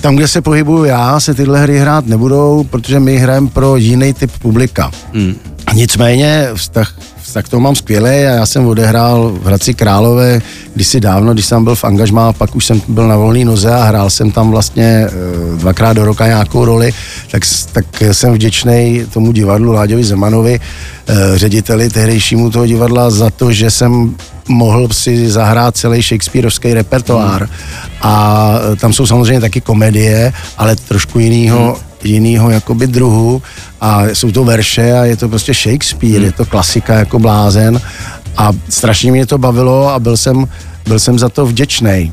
tam, 0.01 0.17
kde 0.17 0.29
se 0.29 0.41
pohybuju 0.41 0.85
já, 0.85 1.21
se 1.21 1.35
tyhle 1.35 1.63
hry 1.63 1.79
hrát 1.79 2.07
nebudou, 2.07 2.65
protože 2.71 3.01
my 3.01 3.19
hrajeme 3.19 3.49
pro 3.49 3.77
jiný 3.77 4.15
typ 4.15 4.31
publika. 4.43 4.91
Hmm. 5.13 5.35
Nicméně 5.75 6.49
vztah, 6.55 6.95
vztah 7.23 7.49
to 7.49 7.61
mám 7.61 7.75
skvělý 7.75 8.11
a 8.11 8.35
já 8.35 8.47
jsem 8.47 8.67
odehrál 8.67 9.33
v 9.43 9.47
Hradci 9.47 9.75
Králové 9.75 10.41
kdysi 10.75 11.01
dávno, 11.01 11.33
když 11.33 11.47
jsem 11.47 11.65
byl 11.65 11.75
v 11.75 11.85
angažmá, 11.85 12.33
pak 12.33 12.57
už 12.57 12.67
jsem 12.67 12.83
byl 12.89 13.09
na 13.09 13.17
volné 13.17 13.45
noze 13.45 13.75
a 13.75 13.85
hrál 13.85 14.11
jsem 14.11 14.31
tam 14.31 14.51
vlastně 14.51 15.07
eh, 15.07 15.11
dvakrát 15.57 15.93
do 15.93 16.05
roka 16.05 16.27
nějakou 16.27 16.65
roli, 16.65 16.93
tak, 17.31 17.43
tak 17.73 17.85
jsem 18.13 18.33
vděčný 18.33 19.07
tomu 19.13 19.33
divadlu 19.33 19.73
Láďovi 19.73 20.05
Zemanovi, 20.05 20.61
eh, 20.61 21.15
řediteli 21.35 21.91
tehdejšímu 21.91 22.51
toho 22.51 22.67
divadla 22.67 23.11
za 23.11 23.31
to, 23.31 23.53
že 23.53 23.71
jsem 23.71 24.17
mohl 24.49 24.89
si 24.93 25.31
zahrát 25.31 25.77
celý 25.77 26.03
Shakespeareovský 26.03 26.75
repertoár. 26.75 27.43
Hmm. 27.43 27.51
A 28.03 28.55
tam 28.81 28.93
jsou 28.93 29.07
samozřejmě 29.07 29.41
taky 29.41 29.61
komedie, 29.61 30.33
ale 30.59 30.77
trošku 30.77 31.19
jinýho, 31.19 31.77
jinýho 32.05 32.51
jakoby 32.51 32.87
druhu 32.87 33.43
a 33.81 34.05
jsou 34.09 34.33
to 34.33 34.45
verše 34.45 34.93
a 34.93 35.05
je 35.05 35.17
to 35.17 35.29
prostě 35.29 35.55
Shakespeare, 35.55 36.17
hmm. 36.17 36.25
je 36.25 36.33
to 36.33 36.45
klasika 36.45 36.95
jako 36.95 37.19
blázen 37.19 37.81
a 38.37 38.51
strašně 38.69 39.13
mě 39.13 39.27
to 39.27 39.39
bavilo 39.39 39.89
a 39.89 39.99
byl 39.99 40.17
jsem, 40.17 40.49
byl 40.85 40.99
jsem 40.99 41.19
za 41.19 41.29
to 41.29 41.47
vděčný. 41.47 42.13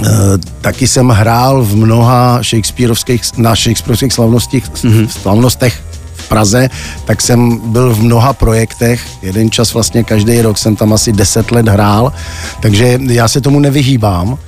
Uh, 0.00 0.06
taky 0.60 0.86
jsem 0.88 1.08
hrál 1.08 1.62
v 1.62 1.76
mnoha 1.76 2.42
Shakespeareovských, 2.42 3.22
na 3.36 3.54
Shakespeareovských 3.54 4.12
slavnostích, 4.12 4.70
mm-hmm. 4.70 5.08
slavnostech 5.08 5.82
v 6.14 6.28
Praze, 6.28 6.70
tak 7.04 7.22
jsem 7.22 7.58
byl 7.72 7.94
v 7.94 8.02
mnoha 8.02 8.32
projektech, 8.32 9.02
jeden 9.22 9.50
čas 9.50 9.74
vlastně 9.74 10.04
každý 10.04 10.40
rok 10.40 10.58
jsem 10.58 10.76
tam 10.76 10.92
asi 10.92 11.12
deset 11.12 11.50
let 11.50 11.68
hrál, 11.68 12.12
takže 12.62 12.98
já 13.02 13.28
se 13.28 13.40
tomu 13.40 13.60
nevyhýbám, 13.60 14.38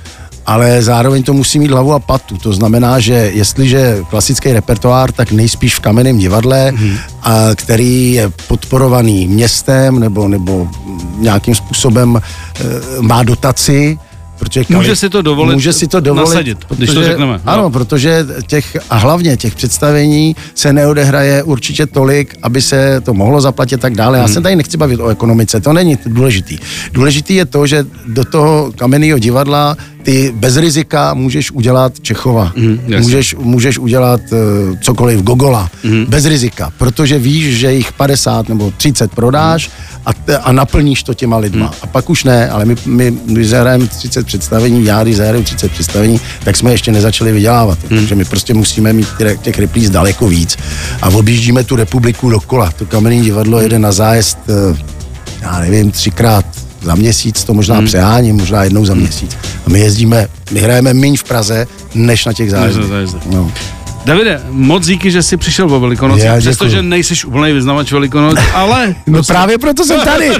ale 0.45 0.83
zároveň 0.83 1.23
to 1.23 1.33
musí 1.33 1.59
mít 1.59 1.71
hlavu 1.71 1.93
a 1.93 1.99
patu. 1.99 2.37
To 2.37 2.53
znamená, 2.53 2.99
že 2.99 3.13
jestliže 3.33 3.97
klasický 4.09 4.53
repertoár, 4.53 5.11
tak 5.11 5.31
nejspíš 5.31 5.75
v 5.75 5.79
kamenném 5.79 6.17
divadle, 6.17 6.71
mm-hmm. 6.71 6.97
a, 7.21 7.55
který 7.55 8.13
je 8.13 8.31
podporovaný 8.47 9.27
městem 9.27 9.99
nebo, 9.99 10.27
nebo 10.27 10.67
nějakým 11.17 11.55
způsobem 11.55 12.17
e, 12.17 13.01
má 13.01 13.23
dotaci, 13.23 13.97
Protože 14.43 14.65
kali, 14.65 14.77
může 14.77 14.95
si 14.95 15.09
to 15.09 15.21
dovolit, 15.21 15.53
může 15.53 15.73
si 15.73 15.87
to 15.87 15.99
dovolit 15.99 16.29
nasadit, 16.29 16.57
protože, 16.65 16.77
když 16.77 16.89
to 16.93 17.03
řekneme. 17.03 17.39
Ano, 17.45 17.63
no. 17.63 17.69
protože 17.69 18.25
těch, 18.47 18.77
a 18.89 18.97
hlavně 18.97 19.37
těch 19.37 19.55
představení 19.55 20.35
se 20.55 20.73
neodehraje 20.73 21.43
určitě 21.43 21.85
tolik, 21.85 22.35
aby 22.41 22.61
se 22.61 23.01
to 23.01 23.13
mohlo 23.13 23.41
zaplatit 23.41 23.81
tak 23.81 23.95
dále. 23.95 24.17
Já 24.17 24.23
hmm. 24.23 24.33
se 24.33 24.41
tady 24.41 24.55
nechci 24.55 24.77
bavit 24.77 24.99
o 24.99 25.07
ekonomice, 25.07 25.61
to 25.61 25.73
není 25.73 25.97
důležitý. 26.05 26.57
Důležitý 26.91 27.35
je 27.35 27.45
to, 27.45 27.67
že 27.67 27.85
do 28.07 28.25
toho 28.25 28.71
kamenného 28.75 29.19
divadla 29.19 29.77
ty 30.03 30.33
bez 30.35 30.57
rizika 30.57 31.13
můžeš 31.13 31.51
udělat 31.51 31.99
Čechova, 31.99 32.51
mm, 32.55 32.79
můžeš, 32.99 33.35
můžeš 33.39 33.77
udělat 33.77 34.21
uh, 34.31 34.77
cokoliv, 34.81 35.21
Gogola, 35.21 35.69
mm. 35.83 36.05
bez 36.05 36.25
rizika, 36.25 36.71
protože 36.77 37.19
víš, 37.19 37.57
že 37.57 37.73
jich 37.73 37.93
50 37.93 38.49
nebo 38.49 38.73
30 38.77 39.11
prodáš 39.11 39.71
a, 40.05 40.11
a 40.43 40.51
naplníš 40.51 41.03
to 41.03 41.13
těma 41.13 41.37
lidma. 41.37 41.65
Mm. 41.65 41.73
A 41.81 41.87
pak 41.87 42.09
už 42.09 42.23
ne, 42.23 42.49
ale 42.49 42.65
my, 42.65 42.75
my 42.85 43.13
když 43.25 43.49
zahrajeme 43.49 43.87
30 43.87 44.25
představení, 44.25 44.85
já 44.85 45.03
když 45.03 45.15
zahraju 45.15 45.43
30 45.43 45.71
představení, 45.71 46.19
tak 46.43 46.57
jsme 46.57 46.71
ještě 46.71 46.91
nezačali 46.91 47.31
vydělávat, 47.31 47.77
mm. 47.89 47.97
takže 47.97 48.15
my 48.15 48.25
prostě 48.25 48.53
musíme 48.53 48.93
mít 48.93 49.07
těch, 49.17 49.39
těch 49.39 49.59
replíz 49.59 49.89
daleko 49.89 50.27
víc 50.27 50.57
a 51.01 51.09
objíždíme 51.09 51.63
tu 51.63 51.75
republiku 51.75 52.29
dokola. 52.29 52.71
To 52.71 52.85
kamenné 52.85 53.21
divadlo 53.21 53.61
jede 53.61 53.79
na 53.79 53.91
zájezd, 53.91 54.37
uh, 54.47 54.77
já 55.41 55.59
nevím, 55.59 55.91
třikrát 55.91 56.62
za 56.83 56.95
měsíc, 56.95 57.43
to 57.43 57.53
možná 57.53 57.75
hmm. 57.75 57.85
přeháním, 57.85 58.35
možná 58.35 58.63
jednou 58.63 58.85
za 58.85 58.93
měsíc. 58.93 59.37
A 59.65 59.69
my 59.69 59.79
jezdíme, 59.79 60.27
my 60.51 60.59
hrajeme 60.59 60.93
méně 60.93 61.17
v 61.17 61.23
Praze, 61.23 61.67
než 61.95 62.25
na 62.25 62.33
těch 62.33 62.51
zájezdech. 62.51 63.25
No. 63.25 63.51
Davide, 64.05 64.41
moc 64.49 64.85
díky, 64.85 65.11
že 65.11 65.23
jsi 65.23 65.37
přišel 65.37 65.73
o 65.73 65.79
Velikonoci, 65.79 66.27
přestože 66.39 66.81
nejsi 66.81 67.25
úplný 67.25 67.53
vyznavač 67.53 67.91
Velikonoc, 67.91 68.39
ale... 68.53 68.87
no 69.07 69.13
prostě... 69.13 69.33
právě 69.33 69.57
proto 69.57 69.85
jsem 69.85 69.99
tady. 70.01 70.31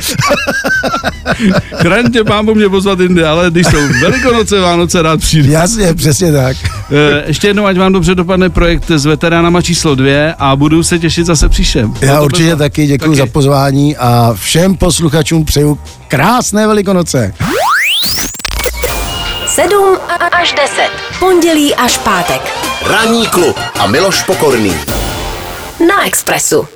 Chraň 1.76 2.12
tě, 2.12 2.24
pán 2.24 2.46
mě 2.46 2.70
pozvat 2.70 3.00
jindy, 3.00 3.24
ale 3.24 3.52
když 3.52 3.68
jsou 3.68 3.78
Velikonoce, 4.02 4.60
Vánoce, 4.60 5.02
rád 5.02 5.20
přijdu. 5.20 5.52
Jasně, 5.52 5.94
přesně 5.94 6.32
tak. 6.32 6.58
Eh, 6.92 7.24
ještě 7.28 7.48
jednou, 7.48 7.66
ať 7.66 7.78
vám 7.78 7.94
dobře 7.94 8.16
dopadne 8.16 8.50
projekt 8.50 8.92
s 8.92 9.06
veteránama 9.06 9.62
číslo 9.62 9.96
dvě 9.96 10.36
a 10.40 10.56
budu 10.56 10.84
se 10.84 11.00
těšit 11.00 11.26
zase 11.26 11.50
příšem. 11.50 11.94
Já 12.02 12.22
určitě 12.22 12.50
bezva. 12.50 12.58
taky 12.66 12.88
děkuji 12.88 13.16
za 13.16 13.26
pozvání 13.26 13.98
a 13.98 14.34
všem 14.34 14.78
posluchačům 14.78 15.46
přeju 15.46 15.80
krásné 16.08 16.68
Velikonoce. 16.68 17.34
7 19.48 19.98
až 20.32 20.54
10. 20.54 21.03
Pondělí 21.24 21.76
až 21.76 21.98
pátek. 21.98 22.42
Ranní 22.86 23.28
klub 23.28 23.60
a 23.80 23.88
Miloš 23.88 24.24
Pokorný. 24.24 24.76
Na 25.88 26.06
Expressu. 26.08 26.68